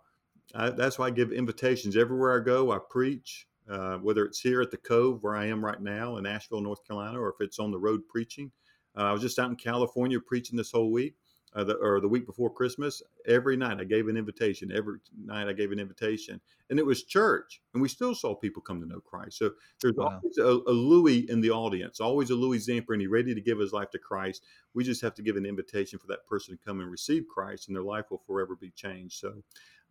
I, 0.55 0.69
that's 0.69 0.97
why 0.97 1.07
I 1.07 1.11
give 1.11 1.31
invitations 1.31 1.97
everywhere 1.97 2.39
I 2.39 2.43
go. 2.43 2.71
I 2.71 2.79
preach, 2.89 3.47
uh, 3.69 3.97
whether 3.97 4.25
it's 4.25 4.39
here 4.39 4.61
at 4.61 4.71
the 4.71 4.77
Cove 4.77 5.23
where 5.23 5.35
I 5.35 5.45
am 5.45 5.63
right 5.63 5.81
now 5.81 6.17
in 6.17 6.25
Asheville, 6.25 6.61
North 6.61 6.85
Carolina, 6.87 7.19
or 7.19 7.29
if 7.29 7.35
it's 7.41 7.59
on 7.59 7.71
the 7.71 7.79
road 7.79 8.01
preaching. 8.07 8.51
Uh, 8.95 9.03
I 9.03 9.11
was 9.11 9.21
just 9.21 9.37
out 9.39 9.49
in 9.49 9.55
California 9.55 10.19
preaching 10.19 10.57
this 10.57 10.71
whole 10.71 10.91
week, 10.91 11.15
uh, 11.57 11.63
the, 11.63 11.73
or 11.75 11.99
the 11.99 12.07
week 12.07 12.25
before 12.27 12.51
Christmas. 12.51 13.01
Every 13.25 13.57
night 13.57 13.79
I 13.79 13.83
gave 13.83 14.07
an 14.07 14.15
invitation. 14.15 14.71
Every 14.71 14.99
night 15.25 15.47
I 15.47 15.53
gave 15.53 15.71
an 15.71 15.79
invitation, 15.79 16.39
and 16.69 16.77
it 16.77 16.85
was 16.85 17.03
church, 17.03 17.61
and 17.73 17.81
we 17.81 17.89
still 17.89 18.13
saw 18.13 18.35
people 18.35 18.61
come 18.61 18.79
to 18.79 18.87
know 18.87 18.99
Christ. 18.99 19.39
So 19.39 19.51
there's 19.81 19.95
wow. 19.95 20.19
always 20.23 20.37
a, 20.37 20.69
a, 20.69 20.71
Louis 20.71 21.29
in 21.29 21.41
the 21.41 21.49
audience, 21.49 21.99
always 21.99 22.29
a 22.29 22.35
Louis 22.35 22.65
Zamperini 22.65 23.07
ready 23.09 23.33
to 23.33 23.41
give 23.41 23.57
his 23.57 23.73
life 23.73 23.89
to 23.91 23.99
Christ. 23.99 24.43
We 24.75 24.83
just 24.83 25.01
have 25.01 25.15
to 25.15 25.23
give 25.23 25.35
an 25.35 25.47
invitation 25.47 25.97
for 25.97 26.07
that 26.07 26.25
person 26.27 26.55
to 26.55 26.63
come 26.63 26.79
and 26.79 26.91
receive 26.91 27.25
Christ, 27.27 27.67
and 27.67 27.75
their 27.75 27.83
life 27.83 28.05
will 28.11 28.21
forever 28.27 28.55
be 28.55 28.69
changed. 28.69 29.19
So 29.19 29.33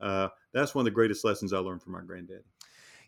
uh, 0.00 0.28
that's 0.52 0.74
one 0.74 0.82
of 0.82 0.86
the 0.86 0.94
greatest 0.94 1.24
lessons 1.24 1.52
I 1.52 1.58
learned 1.58 1.82
from 1.82 1.92
my 1.92 2.02
granddaddy. 2.02 2.44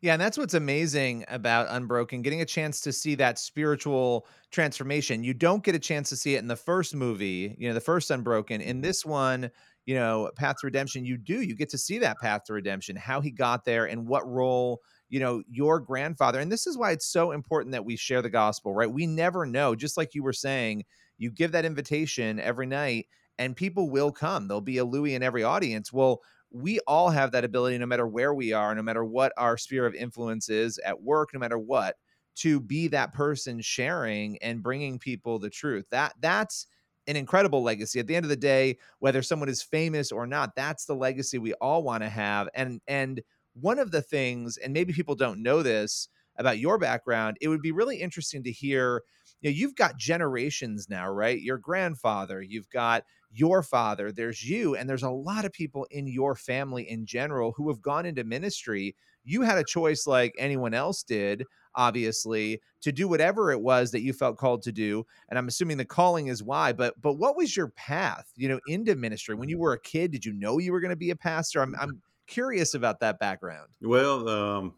Yeah, 0.00 0.12
and 0.12 0.22
that's 0.22 0.38
what's 0.38 0.54
amazing 0.54 1.24
about 1.28 1.66
Unbroken, 1.70 2.22
getting 2.22 2.40
a 2.40 2.46
chance 2.46 2.80
to 2.82 2.92
see 2.92 3.14
that 3.16 3.38
spiritual 3.38 4.26
transformation. 4.50 5.24
You 5.24 5.34
don't 5.34 5.64
get 5.64 5.74
a 5.74 5.80
chance 5.80 6.08
to 6.10 6.16
see 6.16 6.36
it 6.36 6.38
in 6.38 6.46
the 6.46 6.56
first 6.56 6.94
movie, 6.94 7.56
you 7.58 7.68
know, 7.68 7.74
the 7.74 7.80
first 7.80 8.10
Unbroken. 8.10 8.60
In 8.60 8.76
mm-hmm. 8.76 8.82
this 8.82 9.04
one, 9.04 9.50
you 9.86 9.94
know, 9.94 10.30
Path 10.36 10.56
to 10.60 10.66
Redemption, 10.66 11.04
you 11.04 11.16
do. 11.16 11.40
You 11.40 11.56
get 11.56 11.70
to 11.70 11.78
see 11.78 11.98
that 11.98 12.20
path 12.20 12.44
to 12.44 12.52
redemption, 12.52 12.94
how 12.94 13.20
he 13.20 13.30
got 13.30 13.64
there 13.64 13.86
and 13.86 14.06
what 14.06 14.28
role, 14.28 14.82
you 15.08 15.18
know, 15.18 15.42
your 15.48 15.80
grandfather. 15.80 16.40
And 16.40 16.52
this 16.52 16.66
is 16.66 16.76
why 16.76 16.92
it's 16.92 17.06
so 17.06 17.32
important 17.32 17.72
that 17.72 17.86
we 17.86 17.96
share 17.96 18.20
the 18.20 18.28
gospel, 18.28 18.74
right? 18.74 18.90
We 18.90 19.06
never 19.06 19.46
know, 19.46 19.74
just 19.74 19.96
like 19.96 20.14
you 20.14 20.22
were 20.22 20.34
saying, 20.34 20.84
you 21.16 21.30
give 21.30 21.52
that 21.52 21.64
invitation 21.64 22.38
every 22.38 22.66
night 22.66 23.06
and 23.38 23.56
people 23.56 23.88
will 23.88 24.12
come. 24.12 24.46
There'll 24.46 24.60
be 24.60 24.78
a 24.78 24.84
Louis 24.84 25.14
in 25.14 25.22
every 25.22 25.42
audience. 25.42 25.92
Well, 25.92 26.20
we 26.50 26.80
all 26.86 27.10
have 27.10 27.32
that 27.32 27.44
ability, 27.44 27.78
no 27.78 27.86
matter 27.86 28.06
where 28.06 28.32
we 28.32 28.52
are, 28.52 28.74
no 28.74 28.82
matter 28.82 29.04
what 29.04 29.32
our 29.36 29.56
sphere 29.56 29.86
of 29.86 29.94
influence 29.94 30.48
is 30.48 30.78
at 30.78 31.02
work, 31.02 31.30
no 31.34 31.40
matter 31.40 31.58
what, 31.58 31.96
to 32.36 32.60
be 32.60 32.88
that 32.88 33.12
person 33.12 33.60
sharing 33.60 34.38
and 34.38 34.62
bringing 34.62 34.98
people 34.98 35.38
the 35.38 35.50
truth. 35.50 35.84
That 35.90 36.14
that's 36.20 36.66
an 37.06 37.16
incredible 37.16 37.62
legacy. 37.62 38.00
At 38.00 38.06
the 38.06 38.16
end 38.16 38.24
of 38.24 38.30
the 38.30 38.36
day, 38.36 38.78
whether 39.00 39.22
someone 39.22 39.48
is 39.48 39.62
famous 39.62 40.12
or 40.12 40.26
not, 40.26 40.54
that's 40.54 40.84
the 40.84 40.94
legacy 40.94 41.38
we 41.38 41.54
all 41.54 41.82
want 41.82 42.02
to 42.02 42.08
have. 42.08 42.48
And 42.54 42.80
and 42.86 43.22
one 43.54 43.78
of 43.78 43.90
the 43.90 44.02
things, 44.02 44.56
and 44.56 44.72
maybe 44.72 44.92
people 44.92 45.14
don't 45.14 45.42
know 45.42 45.62
this 45.62 46.08
about 46.36 46.58
your 46.58 46.78
background, 46.78 47.36
it 47.40 47.48
would 47.48 47.62
be 47.62 47.72
really 47.72 47.96
interesting 47.96 48.42
to 48.44 48.52
hear. 48.52 49.02
You 49.40 49.50
know, 49.50 49.54
you've 49.54 49.76
got 49.76 49.96
generations 49.96 50.88
now, 50.88 51.08
right? 51.08 51.40
Your 51.40 51.58
grandfather, 51.58 52.42
you've 52.42 52.68
got 52.70 53.04
your 53.30 53.62
father, 53.62 54.10
there's 54.10 54.48
you, 54.48 54.74
and 54.74 54.88
there's 54.88 55.02
a 55.02 55.10
lot 55.10 55.44
of 55.44 55.52
people 55.52 55.86
in 55.90 56.06
your 56.06 56.34
family 56.34 56.88
in 56.88 57.04
general 57.06 57.52
who 57.52 57.68
have 57.68 57.82
gone 57.82 58.06
into 58.06 58.24
ministry. 58.24 58.94
You 59.24 59.42
had 59.42 59.58
a 59.58 59.64
choice 59.64 60.06
like 60.06 60.34
anyone 60.38 60.72
else 60.72 61.02
did, 61.02 61.44
obviously, 61.74 62.60
to 62.80 62.92
do 62.92 63.06
whatever 63.06 63.52
it 63.52 63.60
was 63.60 63.90
that 63.90 64.00
you 64.00 64.12
felt 64.12 64.38
called 64.38 64.62
to 64.62 64.72
do. 64.72 65.04
And 65.28 65.38
I'm 65.38 65.48
assuming 65.48 65.76
the 65.76 65.84
calling 65.84 66.28
is 66.28 66.42
why, 66.42 66.72
but 66.72 67.00
but 67.00 67.14
what 67.14 67.36
was 67.36 67.56
your 67.56 67.68
path, 67.68 68.32
you 68.36 68.48
know, 68.48 68.60
into 68.66 68.94
ministry? 68.94 69.34
When 69.34 69.48
you 69.48 69.58
were 69.58 69.74
a 69.74 69.80
kid, 69.80 70.12
did 70.12 70.24
you 70.24 70.32
know 70.32 70.58
you 70.58 70.72
were 70.72 70.80
going 70.80 70.90
to 70.90 70.96
be 70.96 71.10
a 71.10 71.16
pastor? 71.16 71.60
I'm 71.60 71.74
I'm 71.78 72.00
curious 72.26 72.74
about 72.74 73.00
that 73.00 73.18
background. 73.18 73.68
Well, 73.82 74.28
um 74.28 74.74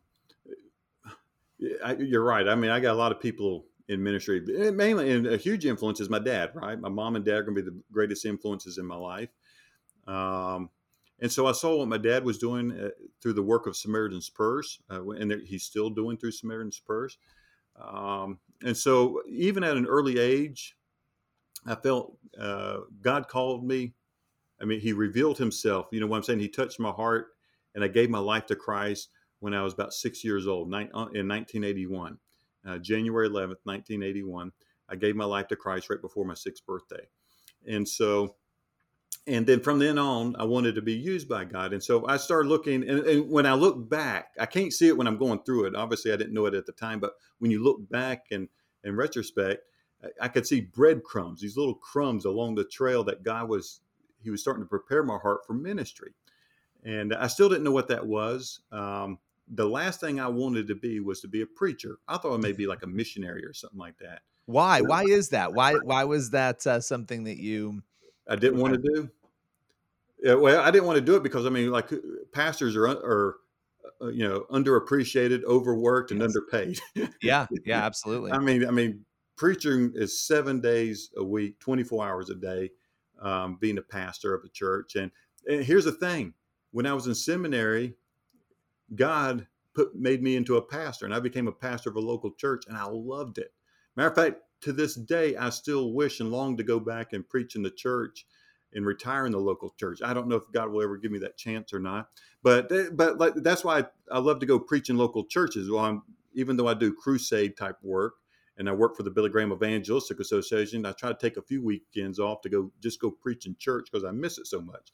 I, 1.85 1.95
you're 1.95 2.25
right. 2.25 2.49
I 2.49 2.55
mean, 2.55 2.71
I 2.71 2.81
got 2.81 2.95
a 2.95 2.99
lot 2.99 3.13
of 3.13 3.21
people 3.21 3.67
in 3.91 4.03
ministry. 4.03 4.43
Eh, 4.57 4.71
mainly, 4.71 5.11
and 5.11 5.27
a 5.27 5.37
huge 5.37 5.67
influence 5.67 6.01
is 6.01 6.09
my 6.09 6.21
dad. 6.21 6.53
Right, 6.55 6.79
my 6.79 6.89
mom 6.89 7.17
and 7.17 7.25
dad 7.25 7.35
are 7.35 7.43
going 7.43 7.57
to 7.57 7.63
be 7.63 7.71
the 7.71 7.83
greatest 7.93 8.25
influences 8.25 8.79
in 8.79 8.87
my 8.87 8.97
life. 8.97 9.31
Um, 10.07 10.71
and 11.21 11.31
so 11.31 11.47
I 11.47 11.53
saw 11.53 11.77
what 11.77 11.89
my 11.89 11.99
dad 11.99 12.25
was 12.25 12.39
doing 12.39 12.73
uh, 12.73 12.91
through 13.21 13.35
the 13.35 13.43
work 13.43 13.67
of 13.67 13.77
Samaritan's 13.77 14.31
Purse, 14.31 14.81
uh, 14.91 15.07
and 15.11 15.33
he's 15.45 15.65
still 15.65 15.91
doing 15.91 16.17
through 16.17 16.31
Samaritan's 16.31 16.79
Purse. 16.79 17.19
Um, 17.79 18.39
and 18.65 18.77
so, 18.77 19.23
even 19.29 19.65
at 19.65 19.77
an 19.77 19.87
early 19.87 20.19
age, 20.19 20.77
I 21.67 21.75
felt 21.75 22.17
uh, 22.39 22.79
God 23.03 23.29
called 23.29 23.65
me. 23.65 23.95
I 24.61 24.67
mean, 24.67 24.81
He 24.81 24.93
revealed 24.93 25.39
Himself. 25.39 25.87
You 25.91 26.01
know 26.01 26.07
what 26.07 26.19
I'm 26.19 26.23
saying? 26.23 26.41
He 26.41 26.49
touched 26.49 26.79
my 26.79 26.91
heart, 26.91 27.29
and 27.75 27.83
I 27.83 27.89
gave 27.89 28.09
my 28.09 28.19
life 28.19 28.47
to 28.47 28.57
Christ 28.57 29.09
when 29.41 29.55
I 29.55 29.63
was 29.63 29.73
about 29.73 29.93
six 29.93 30.23
years 30.23 30.47
old 30.47 30.73
uh, 30.73 30.79
in 30.79 31.29
1981 31.29 32.19
uh, 32.67 32.79
January 32.79 33.29
11th, 33.29 33.65
1981. 33.65 34.53
I 34.89 34.97
gave 34.97 35.17
my 35.17 35.25
life 35.25 35.49
to 35.49 35.57
Christ 35.57 35.89
right 35.91 36.01
before 36.01 36.25
my 36.25 36.35
sixth 36.35 36.67
birthday. 36.67 37.07
And 37.67 37.89
so, 37.89 38.37
and 39.27 39.47
then 39.47 39.61
from 39.61 39.79
then 39.79 39.99
on, 39.99 40.35
I 40.39 40.45
wanted 40.45 40.75
to 40.75 40.83
be 40.83 40.95
used 40.95 41.29
by 41.29 41.45
God. 41.45 41.73
And 41.73 41.83
so 41.83 42.07
I 42.07 42.17
started 42.17 42.49
looking, 42.49 42.89
and, 42.89 43.01
and, 43.01 43.31
when 43.31 43.47
I 43.47 43.55
look 43.55 43.89
back, 43.89 44.33
I 44.39 44.47
can't 44.47 44.73
see 44.73 44.89
it 44.89 44.97
when 44.97 45.07
I'm 45.07 45.19
going 45.19 45.41
through 45.45 45.67
it. 45.67 45.77
Obviously, 45.77 46.13
I 46.13 46.17
didn't 46.17 46.35
know 46.35 46.47
it 46.47 46.55
at 46.55 46.67
the 46.67 46.73
time, 46.73 47.01
but 47.01 47.13
when 47.39 47.51
you 47.51 47.63
look 47.63 47.89
back 47.91 48.27
and 48.31 48.49
in 48.83 48.97
retrospect, 48.97 49.63
I, 50.03 50.25
I 50.25 50.29
could 50.29 50.47
see 50.47 50.63
breadcrumbs, 50.63 51.41
these 51.41 51.57
little 51.57 51.75
crumbs 51.75 52.25
along 52.25 52.55
the 52.55 52.65
trail 52.65 53.05
that 53.05 53.23
God 53.23 53.49
was, 53.49 53.81
He 54.23 54.31
was 54.31 54.41
starting 54.41 54.65
to 54.65 54.69
prepare 54.69 55.03
my 55.03 55.19
heart 55.19 55.47
for 55.47 55.53
ministry. 55.53 56.13
And 56.83 57.15
I 57.15 57.27
still 57.27 57.49
didn't 57.49 57.65
know 57.65 57.73
what 57.73 57.89
that 57.89 58.07
was. 58.07 58.61
Um, 58.73 59.19
the 59.51 59.69
last 59.69 60.01
thing 60.01 60.21
I 60.21 60.29
wanted 60.29 60.69
to 60.69 60.75
be 60.75 61.01
was 61.01 61.21
to 61.21 61.29
be 61.29 61.43
a 61.43 61.47
preacher. 61.47 61.99
I 62.09 62.17
thought 62.19 62.35
I 62.35 62.39
may 62.39 62.53
be 62.53 62.67
like 62.67 62.83
a 62.83 62.87
missionary 62.87 63.45
or 63.45 63.53
something 63.53 63.79
like 63.79 63.99
that. 63.99 64.23
Why? 64.47 64.81
Why 64.81 65.05
is 65.05 65.31
that? 65.31 65.53
Why? 65.53 65.75
Why 65.75 66.05
was 66.05 66.31
that 66.31 66.67
uh, 66.67 66.81
something 66.81 67.25
that 67.25 67.39
you? 67.39 67.83
I 68.29 68.37
didn't 68.37 68.61
want 68.61 68.75
to 68.75 68.81
do. 68.95 69.11
Yeah, 70.23 70.35
well, 70.35 70.61
I 70.61 70.71
didn't 70.71 70.87
want 70.87 70.97
to 70.97 71.05
do 71.05 71.17
it 71.17 71.23
because 71.23 71.47
I 71.47 71.51
mean, 71.51 71.71
like 71.71 71.91
pastors 72.33 72.77
are 72.77 72.87
are 72.87 73.37
uh, 74.01 74.09
you 74.09 74.29
know 74.29 74.47
underappreciated, 74.51 75.45
overworked, 75.45 76.11
and 76.11 76.21
yes. 76.21 76.35
underpaid. 76.35 76.81
yeah, 77.23 77.47
yeah, 77.65 77.85
absolutely. 77.85 78.33
I 78.33 78.39
mean, 78.39 78.67
I 78.67 78.71
mean, 78.71 79.05
preaching 79.37 79.93
is 79.95 80.21
seven 80.21 80.61
days 80.61 81.11
a 81.17 81.25
week, 81.25 81.59
twenty 81.59 81.83
four 81.83 82.07
hours 82.07 82.31
a 82.31 82.35
day. 82.35 82.71
Um, 83.21 83.59
being 83.61 83.77
a 83.77 83.83
pastor 83.83 84.35
of 84.35 84.45
a 84.45 84.49
church, 84.49 84.97
and, 84.97 85.11
and 85.47 85.63
here's 85.63 85.85
the 85.85 85.93
thing: 85.93 86.35
when 86.71 86.87
I 86.87 86.95
was 86.95 87.07
in 87.07 87.15
seminary, 87.15 87.95
God 88.95 89.47
put 89.75 89.95
made 89.95 90.23
me 90.23 90.37
into 90.37 90.57
a 90.57 90.63
pastor, 90.63 91.05
and 91.05 91.15
I 91.15 91.21
became 91.21 91.49
a 91.49 91.53
pastor 91.53 91.91
of 91.91 91.97
a 91.97 92.01
local 92.01 92.33
church, 92.33 92.65
and 92.69 92.77
I 92.77 92.85
loved 92.85 93.39
it. 93.39 93.53
Matter 93.97 94.09
of 94.09 94.15
fact, 94.15 94.41
to 94.63 94.73
this 94.73 94.95
day, 94.95 95.37
I 95.37 95.51
still 95.51 95.93
wish 95.93 96.21
and 96.21 96.31
long 96.31 96.57
to 96.57 96.63
go 96.63 96.81
back 96.81 97.13
and 97.13 97.29
preach 97.29 97.57
in 97.57 97.63
the 97.63 97.71
church 97.71 98.27
and 98.73 98.87
retire 98.87 99.27
in 99.27 99.33
the 99.33 99.39
local 99.39 99.75
church. 99.79 100.01
I 100.03 100.15
don't 100.15 100.29
know 100.29 100.37
if 100.37 100.45
God 100.53 100.71
will 100.71 100.83
ever 100.83 100.97
give 100.97 101.11
me 101.11 101.19
that 101.21 101.37
chance 101.37 101.73
or 101.73 101.81
not, 101.81 102.09
but 102.43 102.71
but 102.97 103.19
like, 103.19 103.35
that's 103.37 103.65
why 103.65 103.81
I, 103.81 103.85
I, 104.13 104.19
love 104.19 104.39
to 104.41 104.47
go 104.47 104.59
preach 104.59 104.91
in 104.91 104.97
local 104.97 105.25
churches. 105.25 105.71
Well, 105.71 105.85
I'm 105.85 106.03
even 106.35 106.57
though 106.57 106.69
I 106.69 106.75
do 106.75 106.95
crusade 106.95 107.57
type 107.57 107.79
work 107.83 108.15
and 108.57 108.69
I 108.69 108.73
work 108.73 108.97
for 108.97 109.03
the 109.03 109.11
Billy 109.11 109.31
Graham 109.31 109.53
Evangelistic 109.53 110.21
Association, 110.21 110.87
I 110.87 110.93
try 110.93 111.09
to 111.09 111.19
take 111.19 111.37
a 111.37 111.43
few 111.43 111.63
weekends 111.63 112.21
off 112.21 112.43
to 112.43 112.49
go 112.49 112.71
just 112.81 113.01
go 113.01 113.11
preach 113.11 113.47
in 113.47 113.57
church 113.59 113.89
because 113.91 114.05
I 114.05 114.13
miss 114.13 114.39
it 114.39 114.47
so 114.47 114.61
much. 114.61 114.93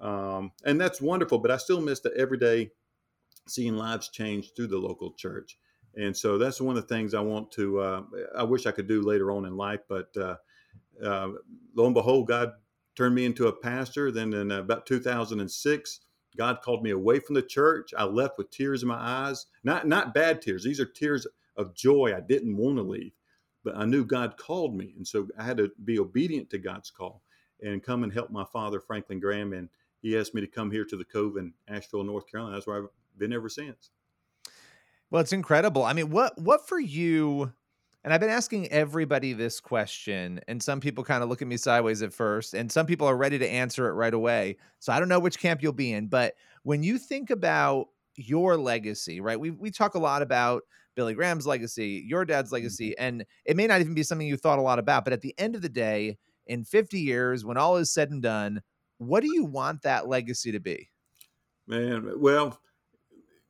Um, 0.00 0.50
and 0.64 0.80
that's 0.80 1.00
wonderful, 1.00 1.38
but 1.38 1.52
I 1.52 1.58
still 1.58 1.80
miss 1.80 2.00
the 2.00 2.12
everyday 2.16 2.72
seeing 3.48 3.76
lives 3.76 4.08
change 4.08 4.52
through 4.54 4.68
the 4.68 4.78
local 4.78 5.12
church. 5.12 5.58
And 5.94 6.16
so 6.16 6.38
that's 6.38 6.60
one 6.60 6.76
of 6.76 6.86
the 6.86 6.94
things 6.94 7.12
I 7.12 7.20
want 7.20 7.50
to, 7.52 7.80
uh, 7.80 8.02
I 8.36 8.44
wish 8.44 8.66
I 8.66 8.72
could 8.72 8.88
do 8.88 9.02
later 9.02 9.30
on 9.30 9.44
in 9.44 9.56
life, 9.56 9.80
but 9.88 10.08
uh, 10.16 10.36
uh, 11.04 11.28
lo 11.74 11.86
and 11.86 11.94
behold, 11.94 12.28
God 12.28 12.52
turned 12.96 13.14
me 13.14 13.24
into 13.24 13.48
a 13.48 13.52
pastor. 13.52 14.10
Then 14.10 14.32
in 14.32 14.50
about 14.52 14.86
2006, 14.86 16.00
God 16.36 16.60
called 16.62 16.82
me 16.82 16.90
away 16.90 17.18
from 17.18 17.34
the 17.34 17.42
church. 17.42 17.92
I 17.96 18.04
left 18.04 18.38
with 18.38 18.50
tears 18.50 18.82
in 18.82 18.88
my 18.88 18.98
eyes. 18.98 19.46
Not 19.64 19.86
not 19.86 20.14
bad 20.14 20.40
tears. 20.40 20.64
These 20.64 20.80
are 20.80 20.86
tears 20.86 21.26
of 21.56 21.74
joy. 21.74 22.14
I 22.16 22.20
didn't 22.20 22.56
want 22.56 22.76
to 22.76 22.82
leave, 22.82 23.12
but 23.64 23.76
I 23.76 23.84
knew 23.84 24.04
God 24.04 24.38
called 24.38 24.74
me, 24.74 24.94
and 24.96 25.06
so 25.06 25.28
I 25.38 25.44
had 25.44 25.58
to 25.58 25.70
be 25.84 25.98
obedient 25.98 26.48
to 26.50 26.58
God's 26.58 26.90
call 26.90 27.22
and 27.60 27.82
come 27.82 28.02
and 28.02 28.12
help 28.12 28.30
my 28.30 28.44
father, 28.44 28.80
Franklin 28.80 29.20
Graham. 29.20 29.52
And 29.52 29.68
he 30.00 30.16
asked 30.16 30.34
me 30.34 30.40
to 30.40 30.46
come 30.46 30.70
here 30.70 30.84
to 30.86 30.96
the 30.96 31.04
Cove 31.04 31.36
in 31.36 31.52
Asheville, 31.68 32.02
North 32.02 32.26
Carolina. 32.26 32.56
That's 32.56 32.66
where 32.66 32.84
I've 32.84 32.88
been 33.22 33.32
ever 33.32 33.48
since. 33.48 33.90
Well, 35.10 35.22
it's 35.22 35.32
incredible. 35.32 35.84
I 35.84 35.92
mean, 35.92 36.10
what 36.10 36.38
what 36.40 36.66
for 36.66 36.80
you? 36.80 37.52
And 38.04 38.12
I've 38.12 38.20
been 38.20 38.30
asking 38.30 38.66
everybody 38.72 39.32
this 39.32 39.60
question, 39.60 40.40
and 40.48 40.60
some 40.60 40.80
people 40.80 41.04
kind 41.04 41.22
of 41.22 41.28
look 41.28 41.40
at 41.40 41.46
me 41.46 41.56
sideways 41.56 42.02
at 42.02 42.12
first, 42.12 42.52
and 42.52 42.70
some 42.70 42.84
people 42.84 43.06
are 43.06 43.16
ready 43.16 43.38
to 43.38 43.48
answer 43.48 43.88
it 43.88 43.92
right 43.92 44.12
away. 44.12 44.56
So 44.80 44.92
I 44.92 44.98
don't 44.98 45.08
know 45.08 45.20
which 45.20 45.38
camp 45.38 45.62
you'll 45.62 45.72
be 45.72 45.92
in, 45.92 46.08
but 46.08 46.34
when 46.64 46.82
you 46.82 46.98
think 46.98 47.30
about 47.30 47.90
your 48.16 48.56
legacy, 48.56 49.20
right? 49.20 49.38
We 49.38 49.50
we 49.50 49.70
talk 49.70 49.94
a 49.94 50.00
lot 50.00 50.20
about 50.20 50.64
Billy 50.96 51.14
Graham's 51.14 51.46
legacy, 51.46 52.04
your 52.06 52.24
dad's 52.24 52.48
mm-hmm. 52.48 52.54
legacy, 52.54 52.98
and 52.98 53.24
it 53.44 53.56
may 53.56 53.68
not 53.68 53.80
even 53.80 53.94
be 53.94 54.02
something 54.02 54.26
you 54.26 54.36
thought 54.36 54.58
a 54.58 54.62
lot 54.62 54.80
about, 54.80 55.04
but 55.04 55.12
at 55.12 55.20
the 55.20 55.34
end 55.38 55.54
of 55.54 55.62
the 55.62 55.68
day, 55.68 56.18
in 56.46 56.64
50 56.64 56.98
years, 56.98 57.44
when 57.44 57.56
all 57.56 57.76
is 57.76 57.92
said 57.92 58.10
and 58.10 58.22
done, 58.22 58.62
what 58.98 59.22
do 59.22 59.32
you 59.32 59.44
want 59.44 59.82
that 59.82 60.08
legacy 60.08 60.50
to 60.50 60.60
be? 60.60 60.90
Man, 61.68 62.14
well, 62.16 62.58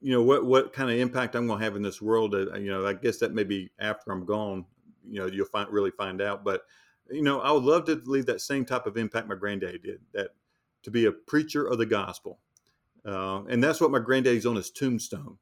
you 0.03 0.13
know 0.13 0.23
what 0.23 0.45
what 0.45 0.73
kind 0.73 0.91
of 0.91 0.99
impact 0.99 1.37
I'm 1.37 1.47
going 1.47 1.61
to 1.61 1.65
have 1.65 1.77
in 1.77 1.83
this 1.83 2.03
world. 2.03 2.35
Uh, 2.35 2.55
you 2.57 2.71
know, 2.71 2.85
I 2.85 2.93
guess 2.93 3.19
that 3.19 3.33
may 3.33 3.45
be 3.45 3.71
after 3.79 4.11
I'm 4.11 4.27
gone. 4.27 4.67
You 5.09 5.21
know, 5.21 5.27
you'll 5.27 5.47
find 5.47 5.71
really 5.71 5.93
find 5.93 6.21
out. 6.21 6.45
But 6.45 6.63
you 7.11 7.23
know, 7.23 7.41
I 7.41 7.53
would 7.53 7.63
love 7.63 7.85
to 7.87 8.03
leave 8.05 8.27
that 8.27 8.41
same 8.41 8.65
type 8.65 8.87
of 8.87 8.97
impact 8.97 9.29
my 9.29 9.37
granddaddy 9.37 9.79
did. 9.79 10.01
That 10.13 10.31
to 10.83 10.91
be 10.91 11.07
a 11.07 11.13
preacher 11.13 11.65
of 11.65 11.79
the 11.79 11.87
gospel, 11.87 12.41
uh, 13.07 13.45
and 13.45 13.63
that's 13.63 13.81
what 13.81 13.93
my 13.93 14.01
granddaddy's 14.01 14.47
on 14.47 14.57
his 14.57 14.71
tombstone. 14.71 15.39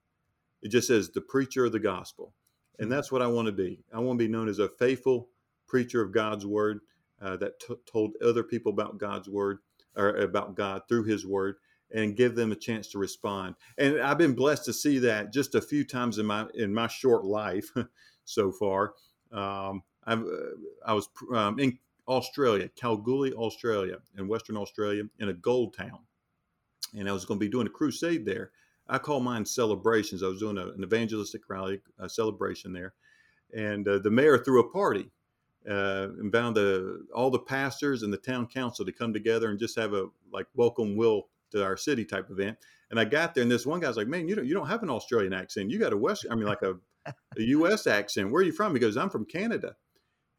It 0.63 0.69
just 0.69 0.89
says 0.89 1.11
the 1.11 1.23
preacher 1.23 1.65
of 1.65 1.73
the 1.73 1.81
gospel, 1.81 2.35
and 2.79 2.89
hmm. 2.89 2.93
that's 2.93 3.11
what 3.11 3.23
I 3.23 3.27
want 3.29 3.47
to 3.47 3.53
be. 3.53 3.83
I 3.95 3.99
want 3.99 4.19
to 4.19 4.25
be 4.25 4.31
known 4.31 4.49
as 4.49 4.59
a 4.59 4.69
faithful 4.69 5.31
preacher 5.67 6.03
of 6.03 6.13
God's 6.13 6.45
word 6.45 6.81
uh, 7.23 7.39
that 7.39 7.61
t- 7.61 7.75
told 7.91 8.13
other 8.23 8.43
people 8.43 8.73
about 8.73 8.99
God's 8.99 9.29
word 9.29 9.59
or 9.97 10.17
about 10.17 10.55
God 10.55 10.83
through 10.87 11.05
His 11.05 11.27
word 11.27 11.57
and 11.93 12.17
give 12.17 12.35
them 12.35 12.53
a 12.53 12.57
chance 12.57 12.89
to 12.89 12.99
respond. 12.99 13.55
And 13.79 14.01
I've 14.01 14.19
been 14.19 14.35
blessed 14.35 14.65
to 14.67 14.73
see 14.73 14.99
that 15.01 15.33
just 15.33 15.55
a 15.55 15.61
few 15.61 15.85
times 15.85 16.19
in 16.19 16.27
my 16.27 16.47
in 16.55 16.73
my 16.73 16.87
short 16.87 17.25
life 17.25 17.71
so 18.25 18.53
far. 18.53 18.95
Um, 19.33 19.83
i 20.07 20.15
uh, 20.15 20.25
I 20.87 20.93
was 20.93 21.09
um, 21.35 21.59
in 21.59 21.79
Australia, 22.09 22.69
Kalgoorlie, 22.77 23.35
Australia, 23.35 23.99
in 24.19 24.29
Western 24.29 24.57
Australia, 24.57 25.05
in 25.19 25.29
a 25.29 25.35
gold 25.35 25.77
town, 25.77 26.01
and 26.97 27.09
I 27.09 27.13
was 27.13 27.25
going 27.25 27.39
to 27.39 27.45
be 27.45 27.51
doing 27.51 27.67
a 27.67 27.71
crusade 27.71 28.25
there. 28.25 28.51
I 28.89 28.99
call 28.99 29.21
mine 29.21 29.45
celebrations. 29.45 30.23
I 30.23 30.27
was 30.27 30.41
doing 30.41 30.59
a, 30.59 30.69
an 30.69 30.83
evangelistic 30.83 31.43
rally, 31.49 31.81
a 31.99 32.09
celebration 32.09 32.73
there, 32.73 32.95
and 33.55 33.87
uh, 33.87 33.99
the 33.99 34.11
mayor 34.11 34.39
threw 34.39 34.61
a 34.61 34.73
party 34.73 35.11
uh, 35.69 36.09
and 36.19 36.33
found 36.33 36.57
the 36.57 37.07
all 37.15 37.31
the 37.31 37.39
pastors 37.39 38.03
and 38.03 38.13
the 38.13 38.19
town 38.19 38.47
council 38.47 38.85
to 38.85 38.93
come 38.93 39.13
together 39.13 39.51
and 39.51 39.59
just 39.59 39.79
have 39.79 39.93
a 39.93 40.07
like 40.33 40.47
welcome 40.55 40.97
will 40.97 41.29
to 41.51 41.65
our 41.65 41.77
city 41.77 42.05
type 42.05 42.31
event. 42.31 42.59
And 42.91 42.99
I 42.99 43.05
got 43.05 43.35
there, 43.35 43.43
and 43.43 43.51
this 43.51 43.67
one 43.67 43.81
guy's 43.81 43.97
like, 43.97 44.09
"Man, 44.09 44.29
you 44.29 44.35
don't 44.35 44.47
you 44.47 44.55
don't 44.55 44.67
have 44.67 44.83
an 44.83 44.91
Australian 44.91 45.33
accent. 45.33 45.71
You 45.71 45.79
got 45.79 45.93
a 45.93 45.97
West, 45.97 46.27
I 46.31 46.35
mean, 46.35 46.47
like 46.47 46.63
a, 46.63 46.75
a 47.07 47.15
U.S. 47.37 47.87
accent. 47.87 48.31
Where 48.31 48.41
are 48.41 48.45
you 48.45 48.53
from?" 48.53 48.75
He 48.75 48.81
goes, 48.81 48.97
"I'm 48.97 49.11
from 49.11 49.25
Canada." 49.25 49.77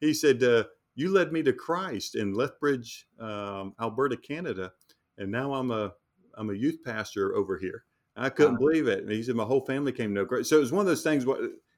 He 0.00 0.12
said, 0.12 0.42
uh, 0.42 0.64
"You 0.94 1.12
led 1.12 1.32
me 1.32 1.42
to 1.44 1.52
Christ 1.52 2.14
in 2.14 2.34
Lethbridge, 2.34 3.06
um, 3.18 3.74
Alberta, 3.80 4.16
Canada, 4.16 4.72
and 5.16 5.30
now 5.30 5.54
I'm 5.54 5.70
a 5.70 5.92
I'm 6.36 6.50
a 6.50 6.54
youth 6.54 6.78
pastor 6.84 7.34
over 7.34 7.58
here." 7.58 7.84
I 8.14 8.28
couldn't 8.28 8.60
wow. 8.60 8.68
believe 8.68 8.88
it. 8.88 9.00
And 9.00 9.10
he 9.10 9.22
said, 9.22 9.34
"My 9.34 9.44
whole 9.44 9.64
family 9.64 9.92
came 9.92 10.14
to 10.14 10.20
know 10.20 10.26
Christ." 10.26 10.50
So 10.50 10.56
it 10.56 10.60
was 10.60 10.72
one 10.72 10.82
of 10.82 10.86
those 10.86 11.02
things. 11.02 11.24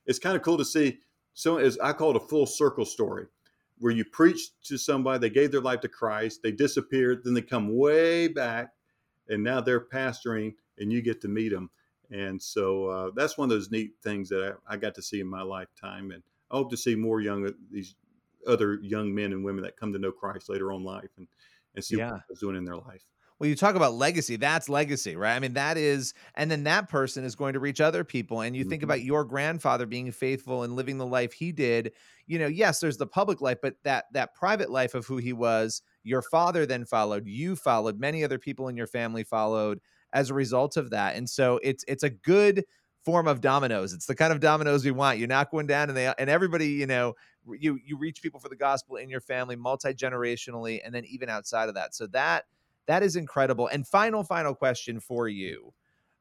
It's 0.06 0.18
kind 0.18 0.37
of 0.37 0.42
cool 0.42 0.58
to 0.58 0.64
see. 0.64 0.98
So 1.35 1.58
as 1.58 1.78
I 1.78 1.92
call 1.92 2.11
it 2.11 2.16
a 2.16 2.20
full 2.20 2.46
circle 2.46 2.85
story 2.85 3.26
where 3.78 3.92
you 3.92 4.04
preach 4.04 4.50
to 4.64 4.78
somebody, 4.78 5.18
they 5.18 5.35
gave 5.35 5.50
their 5.50 5.61
life 5.61 5.80
to 5.80 5.88
Christ, 5.88 6.40
they 6.42 6.52
disappeared, 6.52 7.22
then 7.24 7.35
they 7.35 7.42
come 7.42 7.76
way 7.76 8.28
back 8.28 8.70
and 9.28 9.42
now 9.42 9.60
they're 9.60 9.80
pastoring 9.80 10.54
and 10.78 10.92
you 10.92 11.02
get 11.02 11.20
to 11.22 11.28
meet 11.28 11.50
them. 11.50 11.70
And 12.10 12.40
so 12.40 12.87
uh, 12.87 13.10
that's 13.14 13.38
one 13.38 13.46
of 13.46 13.50
those 13.50 13.70
neat 13.70 13.92
things 14.02 14.28
that 14.28 14.56
I, 14.68 14.74
I, 14.74 14.76
got 14.76 14.94
to 14.96 15.02
see 15.02 15.20
in 15.20 15.26
my 15.26 15.42
lifetime. 15.42 16.10
And 16.10 16.22
I 16.50 16.56
hope 16.56 16.70
to 16.70 16.76
see 16.76 16.94
more 16.94 17.20
young, 17.20 17.50
these 17.70 17.94
other 18.46 18.78
young 18.82 19.14
men 19.14 19.32
and 19.32 19.44
women 19.44 19.64
that 19.64 19.76
come 19.76 19.92
to 19.92 19.98
know 19.98 20.12
Christ 20.12 20.48
later 20.48 20.72
on 20.72 20.84
life 20.84 21.10
and, 21.16 21.26
and 21.74 21.84
see 21.84 21.96
yeah. 21.96 22.10
what 22.10 22.38
doing 22.38 22.56
in 22.56 22.64
their 22.64 22.76
life. 22.76 23.04
Well, 23.38 23.48
you 23.48 23.56
talk 23.56 23.74
about 23.74 23.94
legacy. 23.94 24.37
That's 24.37 24.68
legacy, 24.68 25.16
right? 25.16 25.34
I 25.34 25.40
mean, 25.40 25.54
that 25.54 25.76
is, 25.76 26.14
and 26.37 26.48
then 26.48 26.64
that 26.64 26.88
person 26.88 27.24
is 27.24 27.34
going 27.34 27.54
to 27.54 27.60
reach 27.60 27.80
other 27.80 28.04
people. 28.04 28.42
And 28.42 28.54
you 28.54 28.62
mm-hmm. 28.62 28.70
think 28.70 28.82
about 28.84 29.02
your 29.02 29.24
grandfather 29.24 29.87
being 29.87 30.12
faithful 30.12 30.62
and 30.62 30.76
living 30.76 30.98
the 30.98 31.06
life 31.06 31.32
he 31.32 31.50
did. 31.50 31.92
You 32.26 32.38
know, 32.38 32.46
yes, 32.46 32.78
there's 32.78 32.96
the 32.96 33.08
public 33.08 33.40
life, 33.40 33.58
but 33.60 33.74
that 33.82 34.04
that 34.12 34.34
private 34.34 34.70
life 34.70 34.94
of 34.94 35.06
who 35.06 35.16
he 35.16 35.32
was 35.32 35.82
your 36.04 36.22
father 36.22 36.66
then 36.66 36.84
followed, 36.84 37.26
you 37.26 37.56
followed, 37.56 37.98
many 37.98 38.22
other 38.22 38.38
people 38.38 38.68
in 38.68 38.76
your 38.76 38.86
family 38.86 39.24
followed 39.24 39.80
as 40.12 40.30
a 40.30 40.34
result 40.34 40.76
of 40.76 40.90
that. 40.90 41.16
And 41.16 41.28
so 41.28 41.58
it's 41.62 41.84
it's 41.88 42.04
a 42.04 42.10
good 42.10 42.64
form 43.04 43.26
of 43.28 43.40
dominoes. 43.40 43.92
It's 43.92 44.06
the 44.06 44.14
kind 44.14 44.32
of 44.32 44.40
dominoes 44.40 44.84
we 44.84 44.90
want. 44.90 45.18
You 45.18 45.26
knock 45.26 45.52
one 45.52 45.66
down 45.66 45.88
and 45.88 45.96
they 45.96 46.12
and 46.18 46.30
everybody, 46.30 46.68
you 46.68 46.86
know, 46.86 47.14
you 47.46 47.78
you 47.84 47.96
reach 47.98 48.22
people 48.22 48.40
for 48.40 48.48
the 48.48 48.56
gospel 48.56 48.96
in 48.96 49.10
your 49.10 49.20
family 49.20 49.56
multi-generationally 49.56 50.80
and 50.84 50.94
then 50.94 51.04
even 51.06 51.28
outside 51.28 51.68
of 51.68 51.74
that. 51.74 51.94
So 51.94 52.06
that 52.08 52.44
that 52.86 53.02
is 53.02 53.16
incredible. 53.16 53.66
And 53.66 53.86
final 53.86 54.22
final 54.22 54.54
question 54.54 55.00
for 55.00 55.28
you. 55.28 55.74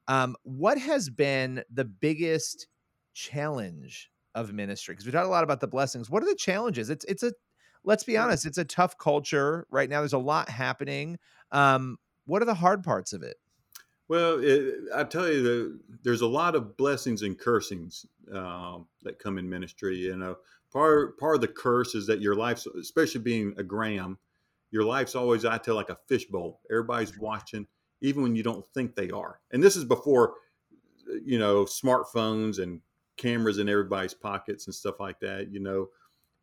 Um, 0.08 0.36
what 0.42 0.78
has 0.78 1.08
been 1.08 1.62
the 1.72 1.84
biggest 1.84 2.66
challenge 3.14 4.10
of 4.34 4.52
ministry? 4.52 4.94
Because 4.94 5.06
we 5.06 5.12
talked 5.12 5.26
a 5.26 5.30
lot 5.30 5.44
about 5.44 5.60
the 5.60 5.68
blessings. 5.68 6.10
What 6.10 6.22
are 6.22 6.26
the 6.26 6.34
challenges? 6.34 6.90
It's 6.90 7.04
it's 7.06 7.22
a 7.22 7.32
let's 7.84 8.04
be 8.04 8.16
honest, 8.16 8.46
it's 8.46 8.58
a 8.58 8.64
tough 8.64 8.98
culture 8.98 9.66
right 9.70 9.88
now. 9.88 10.00
There's 10.00 10.12
a 10.12 10.18
lot 10.18 10.48
happening. 10.48 11.18
Um, 11.52 11.98
what 12.26 12.42
are 12.42 12.46
the 12.46 12.54
hard 12.54 12.82
parts 12.82 13.12
of 13.12 13.22
it? 13.22 13.36
Well, 14.08 14.38
it, 14.42 14.74
I 14.94 15.04
tell 15.04 15.28
you, 15.28 15.42
the, 15.42 15.80
there's 16.02 16.20
a 16.20 16.26
lot 16.26 16.54
of 16.54 16.76
blessings 16.76 17.22
and 17.22 17.38
cursings 17.38 18.04
um, 18.32 18.86
that 19.02 19.18
come 19.18 19.38
in 19.38 19.48
ministry. 19.48 19.96
You 19.96 20.16
know, 20.16 20.36
part 20.72 21.18
part 21.18 21.36
of 21.36 21.40
the 21.40 21.48
curse 21.48 21.94
is 21.94 22.06
that 22.06 22.20
your 22.20 22.34
life, 22.34 22.66
especially 22.78 23.22
being 23.22 23.54
a 23.56 23.62
Graham, 23.62 24.18
your 24.70 24.84
life's 24.84 25.14
always 25.14 25.44
I 25.44 25.56
tell 25.58 25.74
like 25.74 25.88
a 25.88 25.98
fishbowl. 26.06 26.60
Everybody's 26.70 27.18
watching, 27.18 27.66
even 28.02 28.22
when 28.22 28.36
you 28.36 28.42
don't 28.42 28.66
think 28.74 28.94
they 28.94 29.10
are. 29.10 29.40
And 29.52 29.62
this 29.62 29.76
is 29.76 29.84
before, 29.84 30.34
you 31.24 31.38
know, 31.38 31.64
smartphones 31.64 32.62
and 32.62 32.80
cameras 33.16 33.58
in 33.58 33.68
everybody's 33.68 34.14
pockets 34.14 34.66
and 34.66 34.74
stuff 34.74 35.00
like 35.00 35.20
that. 35.20 35.50
You 35.50 35.60
know, 35.60 35.88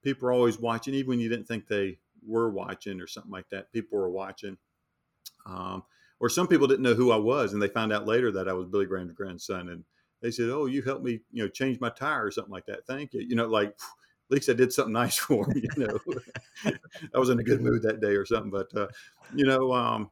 people 0.02 0.28
are 0.28 0.34
always 0.34 0.60
watching, 0.60 0.94
even 0.94 1.10
when 1.10 1.20
you 1.20 1.30
didn't 1.30 1.48
think 1.48 1.68
they 1.68 1.98
were 2.26 2.50
watching 2.50 3.02
or 3.02 3.08
something 3.08 3.32
like 3.32 3.50
that. 3.50 3.72
People 3.72 3.98
were 3.98 4.10
watching. 4.10 4.58
Um, 5.46 5.84
or 6.20 6.30
some 6.30 6.48
people 6.48 6.68
didn't 6.68 6.84
know 6.84 6.94
who 6.94 7.12
I 7.12 7.18
was, 7.18 7.54
and 7.54 7.62
they 7.62 7.68
found 7.68 7.92
out 7.92 8.06
later 8.06 8.32
that 8.32 8.48
I 8.48 8.54
was 8.54 8.68
Billy 8.68 8.86
Graham's 8.86 9.14
grandson, 9.14 9.70
and 9.70 9.84
they 10.22 10.30
said, 10.30 10.50
"Oh, 10.50 10.68
you 10.68 10.84
helped 10.84 11.04
me, 11.04 11.20
you 11.32 11.44
know, 11.44 11.50
change 11.50 11.80
my 11.80 11.90
tire 11.90 12.26
or 12.26 12.32
something 12.32 12.52
like 12.52 12.68
that. 12.68 12.86
Thank 12.86 13.14
you." 13.14 13.22
You 13.22 13.36
know, 13.36 13.48
like 13.48 13.70
at 13.70 13.76
least 14.30 14.50
I 14.50 14.54
did 14.54 14.72
something 14.72 14.94
nice 15.04 15.18
for 15.18 15.48
me. 15.48 15.64
You 15.76 15.88
know, 15.88 16.00
I 17.16 17.18
was 17.20 17.30
in 17.30 17.40
a 17.40 17.44
good 17.44 17.62
mood 17.68 17.82
that 17.84 18.02
day 18.02 18.16
or 18.16 18.26
something. 18.26 18.52
But 18.52 18.76
uh, 18.76 18.88
you 19.34 19.46
know, 19.46 19.74
um, 19.74 20.12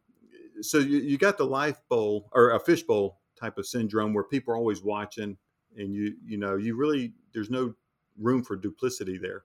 so 0.62 0.80
you, 0.80 0.98
you 0.98 1.18
got 1.18 1.38
the 1.38 1.46
life 1.46 1.80
bowl 1.90 2.30
or 2.34 2.52
a 2.52 2.60
fish 2.60 2.84
bowl 2.84 3.20
type 3.40 3.58
of 3.58 3.68
syndrome 3.68 4.14
where 4.14 4.24
people 4.24 4.54
are 4.54 4.58
always 4.58 4.82
watching, 4.82 5.38
and 5.78 5.94
you 5.94 6.16
you 6.26 6.38
know 6.38 6.58
you 6.58 6.76
really 6.76 7.14
there's 7.34 7.52
no 7.52 7.76
room 8.18 8.44
for 8.44 8.56
duplicity 8.56 9.18
there 9.18 9.44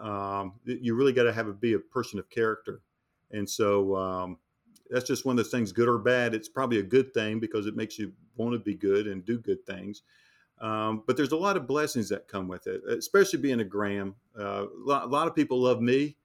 um, 0.00 0.54
you 0.64 0.94
really 0.94 1.12
got 1.12 1.24
to 1.24 1.32
have 1.32 1.48
a 1.48 1.52
be 1.52 1.74
a 1.74 1.78
person 1.78 2.18
of 2.18 2.28
character. 2.30 2.82
And 3.30 3.48
so 3.48 3.96
um, 3.96 4.38
that's 4.90 5.06
just 5.06 5.24
one 5.24 5.38
of 5.38 5.44
those 5.44 5.52
things, 5.52 5.72
good 5.72 5.88
or 5.88 5.98
bad. 5.98 6.34
It's 6.34 6.48
probably 6.48 6.78
a 6.78 6.84
good 6.84 7.14
thing 7.14 7.38
because 7.40 7.66
it 7.66 7.76
makes 7.76 7.98
you 7.98 8.12
want 8.36 8.54
to 8.54 8.58
be 8.58 8.74
good 8.74 9.06
and 9.06 9.24
do 9.24 9.38
good 9.38 9.64
things. 9.66 10.02
Um, 10.60 11.04
but 11.06 11.16
there's 11.16 11.32
a 11.32 11.36
lot 11.36 11.56
of 11.56 11.66
blessings 11.66 12.08
that 12.10 12.28
come 12.28 12.46
with 12.46 12.66
it, 12.66 12.82
especially 12.86 13.38
being 13.38 13.60
a 13.60 13.64
Graham. 13.64 14.14
Uh, 14.38 14.66
a, 14.66 14.84
lot, 14.84 15.04
a 15.04 15.06
lot 15.06 15.26
of 15.26 15.34
people 15.34 15.60
love 15.60 15.80
me 15.80 16.16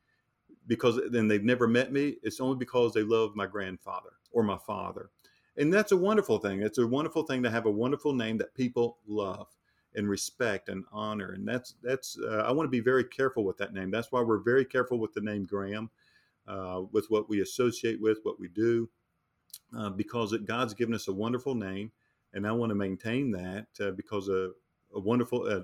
because 0.68 1.00
then 1.12 1.28
they've 1.28 1.44
never 1.44 1.68
met 1.68 1.94
me. 1.94 2.18
It's 2.22 2.42
only 2.42 2.58
because 2.58 2.94
they 2.94 3.04
love 3.04 3.36
my 3.36 3.46
grandfather 3.46 4.12
or 4.32 4.44
my 4.44 4.58
father. 4.58 5.10
And 5.58 5.74
that's 5.74 5.94
a 5.94 5.98
wonderful 5.98 6.40
thing. 6.40 6.62
It's 6.64 6.80
a 6.80 6.88
wonderful 6.88 7.24
thing 7.24 7.44
to 7.44 7.50
have 7.50 7.66
a 7.66 7.72
wonderful 7.72 8.12
name 8.12 8.38
that 8.40 8.54
people 8.56 8.98
love. 9.08 9.48
And 9.96 10.10
respect 10.10 10.70
and 10.70 10.86
honor. 10.92 11.32
And 11.32 11.48
that's 11.48 11.76
that's 11.82 12.18
uh, 12.20 12.44
I 12.48 12.52
want 12.52 12.68
to 12.68 12.72
be 12.72 12.80
very 12.82 13.04
careful 13.04 13.44
with 13.44 13.58
that 13.58 13.74
name. 13.74 13.92
That's 13.92 14.12
why 14.12 14.22
we're 14.22 14.44
very 14.44 14.66
careful 14.66 15.00
with 15.00 15.14
the 15.14 15.22
name 15.22 15.46
Graham, 15.46 15.90
uh, 16.48 16.84
with 16.92 17.06
what 17.10 17.30
we 17.30 17.42
associate 17.42 18.02
with, 18.02 18.20
what 18.24 18.40
we 18.40 18.48
do, 18.48 18.90
uh, 19.78 19.90
because 19.90 20.34
it, 20.34 20.46
God's 20.46 20.74
given 20.74 20.96
us 20.96 21.08
a 21.08 21.14
wonderful 21.14 21.56
name, 21.56 21.92
and 22.34 22.46
I 22.46 22.52
want 22.52 22.70
to 22.70 22.76
maintain 22.76 23.32
that 23.32 23.68
uh, 23.80 23.92
because 23.92 24.30
a, 24.30 24.52
a 24.94 25.00
wonderful 25.00 25.48
uh, 25.48 25.62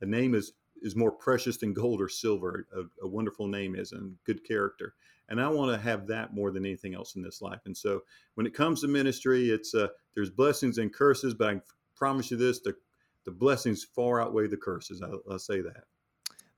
a 0.00 0.06
name 0.06 0.34
is 0.34 0.52
is 0.82 0.96
more 0.96 1.12
precious 1.12 1.56
than 1.56 1.72
gold 1.72 2.00
or 2.00 2.08
silver. 2.08 2.66
A, 2.76 3.04
a 3.04 3.08
wonderful 3.08 3.46
name 3.46 3.76
is 3.76 3.92
and 3.92 4.16
good 4.24 4.44
character. 4.44 4.94
And 5.28 5.40
I 5.40 5.48
want 5.48 5.70
to 5.70 5.78
have 5.80 6.08
that 6.08 6.34
more 6.34 6.50
than 6.50 6.66
anything 6.66 6.94
else 6.94 7.14
in 7.14 7.22
this 7.22 7.40
life. 7.40 7.60
And 7.64 7.76
so, 7.76 8.02
when 8.34 8.46
it 8.46 8.54
comes 8.54 8.80
to 8.80 8.88
ministry, 8.88 9.50
it's 9.50 9.74
uh, 9.74 9.88
there's 10.14 10.30
blessings 10.30 10.78
and 10.78 10.92
curses, 10.92 11.32
but 11.32 11.48
I 11.48 11.60
promise 11.96 12.30
you 12.30 12.36
this: 12.36 12.60
the 12.60 12.74
the 13.24 13.30
blessings 13.30 13.84
far 13.84 14.20
outweigh 14.20 14.48
the 14.48 14.56
curses. 14.56 15.02
I'll, 15.02 15.20
I'll 15.30 15.38
say 15.38 15.60
that. 15.60 15.84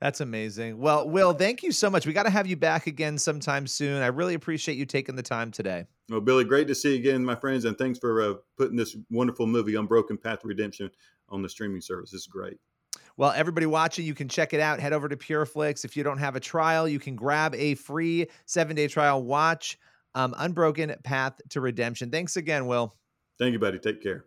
That's 0.00 0.20
amazing. 0.20 0.78
Well, 0.78 1.08
Will, 1.08 1.32
thank 1.32 1.62
you 1.62 1.72
so 1.72 1.88
much. 1.88 2.06
We 2.06 2.12
got 2.12 2.24
to 2.24 2.30
have 2.30 2.46
you 2.46 2.56
back 2.56 2.86
again 2.86 3.16
sometime 3.16 3.66
soon. 3.66 4.02
I 4.02 4.08
really 4.08 4.34
appreciate 4.34 4.76
you 4.76 4.84
taking 4.84 5.16
the 5.16 5.22
time 5.22 5.50
today. 5.50 5.86
Well, 6.10 6.20
Billy, 6.20 6.44
great 6.44 6.68
to 6.68 6.74
see 6.74 6.90
you 6.90 6.96
again, 6.96 7.24
my 7.24 7.36
friends, 7.36 7.64
and 7.64 7.78
thanks 7.78 7.98
for 7.98 8.20
uh, 8.20 8.34
putting 8.58 8.76
this 8.76 8.96
wonderful 9.10 9.46
movie, 9.46 9.76
Unbroken 9.76 10.18
Path 10.18 10.40
to 10.40 10.48
Redemption, 10.48 10.90
on 11.30 11.40
the 11.40 11.48
streaming 11.48 11.80
service. 11.80 12.12
It's 12.12 12.26
great. 12.26 12.58
Well, 13.16 13.32
everybody 13.34 13.66
watching, 13.66 14.04
you 14.04 14.14
can 14.14 14.28
check 14.28 14.52
it 14.52 14.60
out. 14.60 14.80
Head 14.80 14.92
over 14.92 15.08
to 15.08 15.16
PureFlix. 15.16 15.84
If 15.84 15.96
you 15.96 16.02
don't 16.02 16.18
have 16.18 16.36
a 16.36 16.40
trial, 16.40 16.86
you 16.88 16.98
can 16.98 17.16
grab 17.16 17.54
a 17.54 17.74
free 17.76 18.26
seven 18.44 18.76
day 18.76 18.88
trial. 18.88 19.22
Watch 19.22 19.78
um, 20.14 20.34
Unbroken 20.36 20.94
Path 21.02 21.40
to 21.50 21.60
Redemption. 21.60 22.10
Thanks 22.10 22.36
again, 22.36 22.66
Will. 22.66 22.94
Thank 23.38 23.52
you, 23.52 23.58
buddy. 23.58 23.78
Take 23.78 24.02
care. 24.02 24.26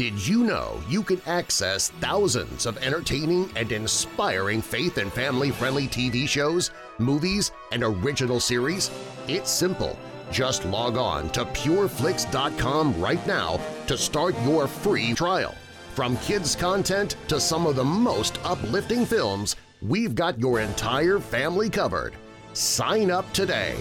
Did 0.00 0.26
you 0.26 0.44
know 0.44 0.80
you 0.88 1.02
can 1.02 1.20
access 1.26 1.90
thousands 2.00 2.64
of 2.64 2.78
entertaining 2.78 3.50
and 3.54 3.70
inspiring 3.70 4.62
faith 4.62 4.96
and 4.96 5.12
family 5.12 5.50
friendly 5.50 5.88
TV 5.88 6.26
shows, 6.26 6.70
movies, 6.96 7.52
and 7.70 7.82
original 7.84 8.40
series? 8.40 8.90
It's 9.28 9.50
simple. 9.50 9.98
Just 10.32 10.64
log 10.64 10.96
on 10.96 11.28
to 11.32 11.44
pureflix.com 11.44 12.98
right 12.98 13.26
now 13.26 13.60
to 13.88 13.98
start 13.98 14.34
your 14.40 14.66
free 14.66 15.12
trial. 15.12 15.54
From 15.94 16.16
kids' 16.16 16.56
content 16.56 17.16
to 17.28 17.38
some 17.38 17.66
of 17.66 17.76
the 17.76 17.84
most 17.84 18.38
uplifting 18.42 19.04
films, 19.04 19.56
we've 19.82 20.14
got 20.14 20.38
your 20.38 20.60
entire 20.60 21.18
family 21.18 21.68
covered. 21.68 22.14
Sign 22.54 23.10
up 23.10 23.30
today. 23.34 23.76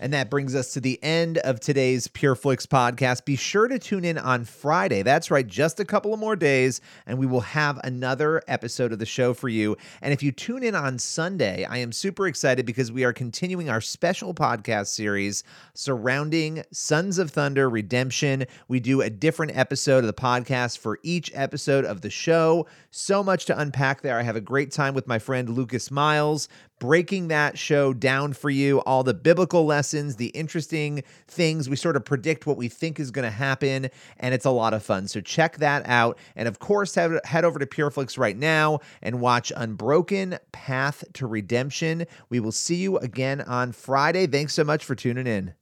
And 0.00 0.12
that 0.12 0.30
brings 0.30 0.54
us 0.54 0.72
to 0.74 0.80
the 0.80 1.02
end 1.02 1.38
of 1.38 1.60
today's 1.60 2.08
PureFlix 2.08 2.66
podcast. 2.66 3.24
Be 3.24 3.36
sure 3.36 3.68
to 3.68 3.78
tune 3.78 4.04
in 4.04 4.18
on 4.18 4.44
Friday. 4.44 5.02
That's 5.02 5.30
right, 5.30 5.46
just 5.46 5.80
a 5.80 5.84
couple 5.84 6.12
of 6.12 6.20
more 6.20 6.36
days, 6.36 6.80
and 7.06 7.18
we 7.18 7.26
will 7.26 7.40
have 7.40 7.80
another 7.82 8.42
episode 8.48 8.92
of 8.92 8.98
the 8.98 9.06
show 9.06 9.32
for 9.32 9.48
you. 9.48 9.76
And 10.02 10.12
if 10.12 10.22
you 10.22 10.32
tune 10.32 10.62
in 10.62 10.74
on 10.74 10.98
Sunday, 10.98 11.64
I 11.64 11.78
am 11.78 11.92
super 11.92 12.26
excited 12.26 12.66
because 12.66 12.92
we 12.92 13.04
are 13.04 13.12
continuing 13.12 13.70
our 13.70 13.80
special 13.80 14.34
podcast 14.34 14.88
series 14.88 15.44
surrounding 15.74 16.62
Sons 16.72 17.18
of 17.18 17.30
Thunder 17.30 17.68
Redemption. 17.70 18.44
We 18.68 18.80
do 18.80 19.00
a 19.00 19.10
different 19.10 19.56
episode 19.56 19.98
of 19.98 20.06
the 20.06 20.12
podcast 20.12 20.78
for 20.78 20.98
each 21.02 21.30
episode 21.34 21.84
of 21.84 22.02
the 22.02 22.10
show. 22.10 22.66
So 22.90 23.22
much 23.22 23.46
to 23.46 23.58
unpack 23.58 24.02
there. 24.02 24.18
I 24.18 24.22
have 24.22 24.36
a 24.36 24.40
great 24.40 24.70
time 24.70 24.94
with 24.94 25.06
my 25.06 25.18
friend 25.18 25.50
Lucas 25.50 25.90
Miles 25.90 26.48
breaking 26.78 27.28
that 27.28 27.58
show 27.58 27.92
down 27.92 28.32
for 28.32 28.50
you, 28.50 28.80
all 28.80 29.02
the 29.02 29.14
biblical 29.14 29.64
lessons, 29.64 30.16
the 30.16 30.28
interesting 30.28 31.02
things. 31.26 31.68
We 31.68 31.76
sort 31.76 31.96
of 31.96 32.04
predict 32.04 32.46
what 32.46 32.56
we 32.56 32.68
think 32.68 33.00
is 33.00 33.10
going 33.10 33.24
to 33.24 33.30
happen, 33.30 33.88
and 34.18 34.34
it's 34.34 34.44
a 34.44 34.50
lot 34.50 34.74
of 34.74 34.82
fun. 34.82 35.08
So 35.08 35.20
check 35.20 35.58
that 35.58 35.86
out. 35.86 36.18
And 36.34 36.48
of 36.48 36.58
course, 36.58 36.94
head, 36.94 37.20
head 37.24 37.44
over 37.44 37.58
to 37.58 37.66
PureFlix 37.66 38.18
right 38.18 38.36
now 38.36 38.80
and 39.02 39.20
watch 39.20 39.52
Unbroken 39.56 40.38
Path 40.52 41.04
to 41.14 41.26
Redemption. 41.26 42.06
We 42.28 42.40
will 42.40 42.52
see 42.52 42.76
you 42.76 42.98
again 42.98 43.40
on 43.40 43.72
Friday. 43.72 44.26
Thanks 44.26 44.54
so 44.54 44.64
much 44.64 44.84
for 44.84 44.94
tuning 44.94 45.26
in. 45.26 45.54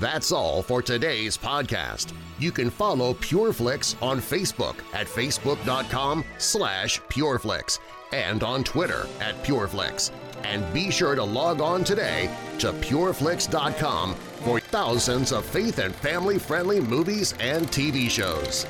That's 0.00 0.30
all 0.30 0.62
for 0.62 0.80
today's 0.80 1.36
podcast. 1.36 2.12
You 2.38 2.52
can 2.52 2.70
follow 2.70 3.14
PureFlix 3.14 4.00
on 4.00 4.20
Facebook 4.20 4.76
at 4.94 5.08
facebook.com 5.08 6.24
slash 6.38 7.00
PureFlix 7.02 7.80
and 8.12 8.42
on 8.42 8.64
Twitter 8.64 9.06
at 9.20 9.42
PureFlix. 9.42 10.10
And 10.44 10.72
be 10.72 10.90
sure 10.90 11.14
to 11.14 11.24
log 11.24 11.60
on 11.60 11.84
today 11.84 12.34
to 12.58 12.72
PureFlix.com 12.72 14.14
for 14.14 14.60
thousands 14.60 15.32
of 15.32 15.44
faith 15.44 15.78
and 15.78 15.94
family-friendly 15.94 16.80
movies 16.80 17.34
and 17.40 17.66
TV 17.68 18.08
shows. 18.08 18.64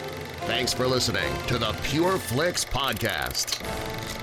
Thanks 0.46 0.72
for 0.72 0.86
listening 0.86 1.30
to 1.46 1.58
the 1.58 1.72
PureFlix 1.72 2.66
Podcast. 2.66 4.17